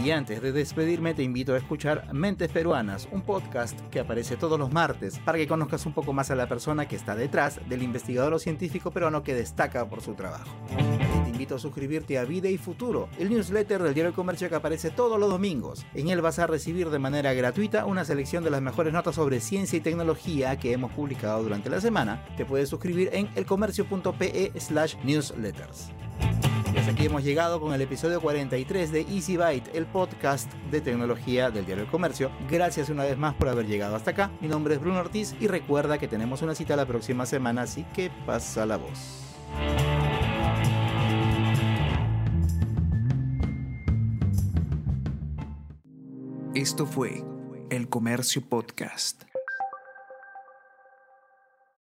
Y 0.02 0.10
antes 0.10 0.42
de 0.42 0.50
despedirme 0.50 1.14
te 1.14 1.22
invito 1.22 1.54
a 1.54 1.58
escuchar 1.58 2.12
Mentes 2.12 2.50
Peruanas, 2.50 3.08
un 3.12 3.22
podcast 3.22 3.78
que 3.82 4.00
aparece 4.00 4.36
todos 4.36 4.58
los 4.58 4.72
martes 4.72 5.20
para 5.20 5.38
que 5.38 5.46
conozcas 5.46 5.86
un 5.86 5.92
poco 5.92 6.12
más 6.12 6.28
a 6.32 6.34
la 6.34 6.48
persona 6.48 6.88
que 6.88 6.96
está 6.96 7.14
detrás 7.14 7.60
del 7.68 7.84
investigador 7.84 8.34
o 8.34 8.40
científico 8.40 8.90
peruano 8.90 9.22
que 9.22 9.32
destaca 9.32 9.88
por 9.88 10.00
su 10.00 10.14
trabajo. 10.14 10.50
Te 11.22 11.30
invito 11.30 11.54
a 11.54 11.60
suscribirte 11.60 12.18
a 12.18 12.24
Vida 12.24 12.48
y 12.48 12.58
Futuro, 12.58 13.08
el 13.16 13.30
newsletter 13.30 13.80
del 13.80 13.94
Diario 13.94 14.10
del 14.10 14.16
Comercio 14.16 14.48
que 14.48 14.56
aparece 14.56 14.90
todos 14.90 15.20
los 15.20 15.30
domingos. 15.30 15.86
En 15.94 16.08
él 16.08 16.20
vas 16.20 16.40
a 16.40 16.48
recibir 16.48 16.90
de 16.90 16.98
manera 16.98 17.32
gratuita 17.32 17.86
una 17.86 18.04
selección 18.04 18.42
de 18.42 18.50
las 18.50 18.60
mejores 18.60 18.92
notas 18.92 19.14
sobre 19.14 19.38
ciencia 19.38 19.76
y 19.76 19.82
tecnología 19.82 20.58
que 20.58 20.72
hemos 20.72 20.90
publicado 20.90 21.44
durante 21.44 21.70
la 21.70 21.80
semana. 21.80 22.26
Te 22.36 22.44
puedes 22.44 22.68
suscribir 22.68 23.10
en 23.12 23.28
elcomercio.pe 23.36 24.52
slash 24.58 24.96
newsletters. 25.04 25.92
Aquí 27.02 27.08
hemos 27.08 27.24
llegado 27.24 27.60
con 27.60 27.74
el 27.74 27.80
episodio 27.80 28.20
43 28.20 28.92
de 28.92 29.00
Easy 29.00 29.36
Byte, 29.36 29.74
el 29.74 29.86
podcast 29.86 30.52
de 30.70 30.80
tecnología 30.80 31.50
del 31.50 31.66
Diario 31.66 31.82
del 31.82 31.90
Comercio. 31.90 32.30
Gracias 32.48 32.90
una 32.90 33.02
vez 33.02 33.18
más 33.18 33.34
por 33.34 33.48
haber 33.48 33.66
llegado 33.66 33.96
hasta 33.96 34.12
acá. 34.12 34.30
Mi 34.40 34.46
nombre 34.46 34.74
es 34.74 34.80
Bruno 34.80 35.00
Ortiz 35.00 35.34
y 35.40 35.48
recuerda 35.48 35.98
que 35.98 36.06
tenemos 36.06 36.42
una 36.42 36.54
cita 36.54 36.76
la 36.76 36.86
próxima 36.86 37.26
semana, 37.26 37.62
así 37.62 37.84
que 37.92 38.12
pasa 38.24 38.66
la 38.66 38.76
voz. 38.76 39.34
Esto 46.54 46.86
fue 46.86 47.24
El 47.68 47.88
Comercio 47.88 48.42
Podcast. 48.48 49.24